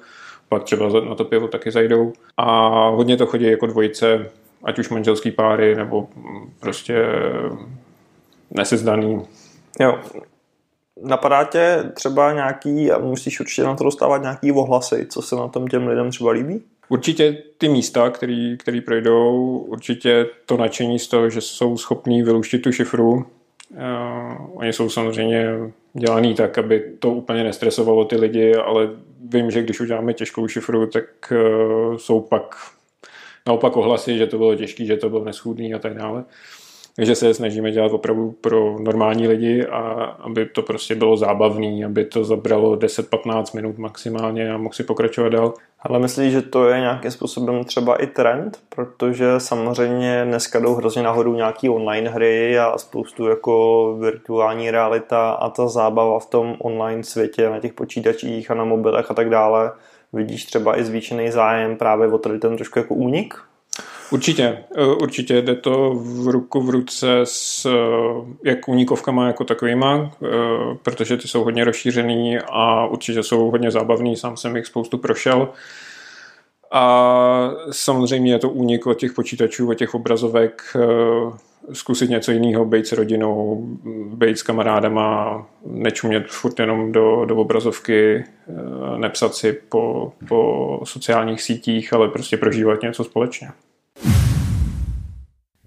Pak 0.49 0.65
třeba 0.65 0.89
na 1.09 1.15
to 1.15 1.25
pivo 1.25 1.49
taky 1.49 1.71
zajdou. 1.71 2.13
A 2.37 2.69
hodně 2.89 3.17
to 3.17 3.27
chodí 3.27 3.45
jako 3.45 3.67
dvojice, 3.67 4.31
ať 4.65 4.79
už 4.79 4.89
manželský 4.89 5.31
páry 5.31 5.75
nebo 5.75 6.09
prostě 6.61 7.07
nesezdaný. 8.51 9.23
Jo. 9.81 9.99
Napadá 11.03 11.45
tě 11.45 11.85
třeba 11.95 12.33
nějaký, 12.33 12.93
a 12.93 12.99
musíš 12.99 13.41
určitě 13.41 13.63
na 13.63 13.77
to 13.77 13.85
dostávat 13.85 14.23
nějaký 14.23 14.53
ohlasy, 14.53 15.07
co 15.11 15.23
se 15.23 15.37
na 15.37 15.49
tom 15.49 15.67
těm 15.67 15.87
lidem 15.87 16.11
třeba 16.11 16.31
líbí? 16.31 16.63
Určitě 16.89 17.43
ty 17.59 17.69
místa, 17.69 18.11
který, 18.11 18.57
který 18.59 18.81
projdou, 18.81 19.59
určitě 19.59 20.27
to 20.47 20.57
nadšení 20.57 20.99
z 20.99 21.09
toho, 21.09 21.31
že 21.31 21.41
jsou 21.41 21.77
schopní 21.77 22.23
vyluštit 22.23 22.59
tu 22.59 22.73
šifru. 22.73 23.13
Uh, 23.13 23.27
oni 24.55 24.73
jsou 24.73 24.91
samozřejmě 24.91 25.47
dělaný 25.93 26.35
tak, 26.35 26.59
aby 26.59 26.85
to 26.99 27.11
úplně 27.11 27.45
nestresovalo 27.45 28.05
ty 28.05 28.17
lidi, 28.17 28.55
ale 28.55 28.91
vím, 29.25 29.51
že 29.51 29.63
když 29.63 29.81
uděláme 29.81 30.15
těžkou 30.15 30.49
šifru, 30.49 30.87
tak 30.87 31.05
uh, 31.33 31.97
jsou 31.97 32.21
pak 32.21 32.57
naopak 33.47 33.77
ohlasy, 33.77 34.19
že 34.19 34.27
to 34.27 34.39
bylo 34.39 34.55
těžké, 34.55 34.85
že 34.85 34.97
to 34.97 35.11
bylo 35.11 35.25
neschůdný 35.25 35.75
a 35.75 35.79
tak 35.79 35.95
dále. 35.95 36.25
Takže 36.99 37.15
se 37.15 37.35
snažíme 37.35 37.71
dělat 37.71 37.93
opravdu 37.93 38.35
pro 38.41 38.79
normální 38.79 39.29
lidi 39.29 39.67
a 39.67 39.79
aby 40.03 40.47
to 40.47 40.63
prostě 40.63 40.95
bylo 40.95 41.17
zábavný, 41.17 41.85
aby 41.85 42.05
to 42.05 42.25
zabralo 42.25 42.77
10-15 42.77 43.57
minut 43.57 43.79
maximálně 43.79 44.53
a 44.53 44.57
mohl 44.57 44.75
si 44.75 44.85
pokračovat 44.85 45.29
dál. 45.29 45.55
Ale 45.81 45.99
myslíš, 45.99 46.33
že 46.33 46.43
to 46.43 46.69
je 46.69 46.81
nějakým 46.81 47.11
způsobem 47.11 47.65
třeba 47.65 48.03
i 48.03 48.07
trend? 48.07 48.59
Protože 48.69 49.27
samozřejmě 49.39 50.25
dneska 50.25 50.59
jdou 50.59 50.75
hrozně 50.75 51.03
nahoru 51.03 51.35
nějaký 51.35 51.69
online 51.69 52.11
hry 52.11 52.59
a 52.59 52.79
spoustu 52.79 53.29
jako 53.29 53.97
virtuální 54.01 54.71
realita 54.71 55.31
a 55.31 55.51
ta 55.51 55.69
zábava 55.69 56.19
v 56.19 56.27
tom 56.27 56.57
online 56.59 57.03
světě 57.03 57.51
na 57.51 57.61
těch 57.61 57.73
počítačích 57.73 58.51
a 58.51 58.55
na 58.55 58.65
mobilech 58.65 59.11
a 59.11 59.15
tak 59.15 59.31
dále. 59.31 59.73
Vidíš 60.13 60.45
třeba 60.45 60.79
i 60.79 60.85
zvýšený 60.85 61.31
zájem 61.31 61.77
právě 61.77 62.09
o 62.09 62.19
tady 62.19 62.39
ten 62.39 62.57
trošku 62.57 62.79
jako 62.79 62.95
únik 62.95 63.35
Určitě, 64.11 64.59
eh, 64.77 64.87
určitě 64.87 65.43
jde 65.43 65.55
to 65.55 65.95
v 65.95 66.29
ruku 66.29 66.61
v 66.61 66.71
ruce 66.71 67.21
s 67.25 67.67
eh, 67.67 68.51
jak 68.51 68.69
únikovkama 68.69 69.27
jako 69.27 69.45
takovýma, 69.45 70.11
eh, 70.23 70.29
protože 70.83 71.17
ty 71.17 71.29
jsou 71.29 71.45
hodně 71.45 71.65
rozšířený 71.65 72.39
a 72.39 72.87
určitě 72.87 73.23
jsou 73.23 73.51
hodně 73.51 73.71
zábavný, 73.71 74.17
sám 74.17 74.37
jsem 74.37 74.57
jich 74.57 74.67
spoustu 74.67 74.99
prošel. 74.99 75.49
A 76.73 77.51
samozřejmě 77.71 78.33
je 78.33 78.39
to 78.39 78.51
únik 78.51 78.87
od 78.87 78.95
těch 78.95 79.13
počítačů, 79.13 79.69
od 79.69 79.75
těch 79.75 79.95
obrazovek, 79.95 80.77
zkusit 81.73 82.11
něco 82.11 82.33
jiného, 82.33 82.65
být 82.65 82.87
s 82.87 82.93
rodinou, 82.93 83.67
být 84.15 84.39
s 84.39 84.43
kamarádama, 84.43 85.47
nečumět 85.67 86.27
furt 86.29 86.61
jenom 86.61 86.93
do, 86.93 87.25
do 87.25 87.37
obrazovky, 87.37 88.25
nepsat 88.97 89.35
si 89.35 89.53
po, 89.53 90.13
po 90.29 90.81
sociálních 90.85 91.43
sítích, 91.43 91.93
ale 91.93 92.09
prostě 92.09 92.37
prožívat 92.37 92.83
něco 92.83 93.05
společně. 93.05 93.49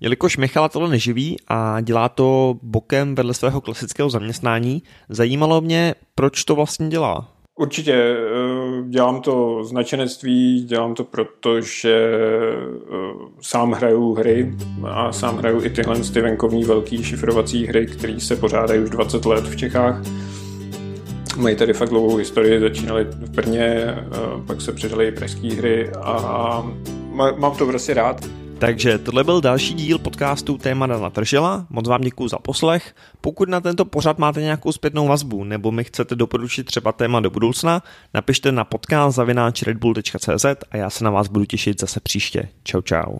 Jelikož 0.03 0.37
Michala 0.37 0.69
tohle 0.69 0.89
neživí 0.89 1.37
a 1.47 1.81
dělá 1.81 2.09
to 2.09 2.55
bokem 2.61 3.15
vedle 3.15 3.33
svého 3.33 3.61
klasického 3.61 4.09
zaměstnání, 4.09 4.83
zajímalo 5.09 5.61
mě, 5.61 5.95
proč 6.15 6.43
to 6.43 6.55
vlastně 6.55 6.89
dělá. 6.89 7.27
Určitě 7.59 7.93
eh, 7.93 8.89
dělám 8.89 9.21
to 9.21 9.63
z 9.63 9.71
nadšenectví, 9.71 10.63
dělám 10.63 10.95
to 10.95 11.03
proto, 11.03 11.61
že 11.61 12.11
eh, 12.13 12.95
sám 13.41 13.71
hraju 13.71 14.13
hry 14.13 14.55
a 14.83 15.11
sám 15.11 15.37
hraju 15.37 15.65
i 15.65 15.69
tyhle 15.69 15.99
ty 15.99 16.21
venkovní 16.21 16.63
velký 16.63 17.03
šifrovací 17.03 17.65
hry, 17.65 17.85
které 17.85 18.19
se 18.19 18.35
pořádají 18.35 18.81
už 18.81 18.89
20 18.89 19.25
let 19.25 19.47
v 19.47 19.55
Čechách. 19.55 20.01
Mají 21.37 21.55
tady 21.55 21.73
fakt 21.73 21.89
dlouhou 21.89 22.15
historii, 22.15 22.59
začínali 22.59 23.03
v 23.03 23.29
Brně, 23.29 23.65
eh, 23.65 23.97
pak 24.47 24.61
se 24.61 24.71
přidali 24.71 25.07
i 25.07 25.11
pražské 25.11 25.53
hry 25.53 25.89
a 26.01 26.63
mám 27.37 27.55
to 27.57 27.65
prostě 27.65 27.93
rád. 27.93 28.40
Takže 28.61 28.97
tohle 28.97 29.23
byl 29.23 29.41
další 29.41 29.73
díl 29.73 29.99
podcastu 29.99 30.57
Téma 30.57 30.87
Dana 30.87 31.09
Tržela. 31.09 31.65
Moc 31.69 31.87
vám 31.87 32.01
děkuji 32.01 32.27
za 32.27 32.37
poslech. 32.37 32.95
Pokud 33.21 33.49
na 33.49 33.61
tento 33.61 33.85
pořad 33.85 34.17
máte 34.17 34.41
nějakou 34.41 34.71
zpětnou 34.71 35.07
vazbu 35.07 35.43
nebo 35.43 35.71
mi 35.71 35.83
chcete 35.83 36.15
doporučit 36.15 36.63
třeba 36.63 36.91
téma 36.91 37.19
do 37.19 37.29
budoucna, 37.29 37.83
napište 38.13 38.51
na 38.51 38.63
podcast 38.63 39.19
a 40.71 40.77
já 40.77 40.89
se 40.89 41.03
na 41.03 41.09
vás 41.09 41.27
budu 41.27 41.45
těšit 41.45 41.81
zase 41.81 41.99
příště. 41.99 42.49
Čau 42.63 42.81
čau. 42.81 43.17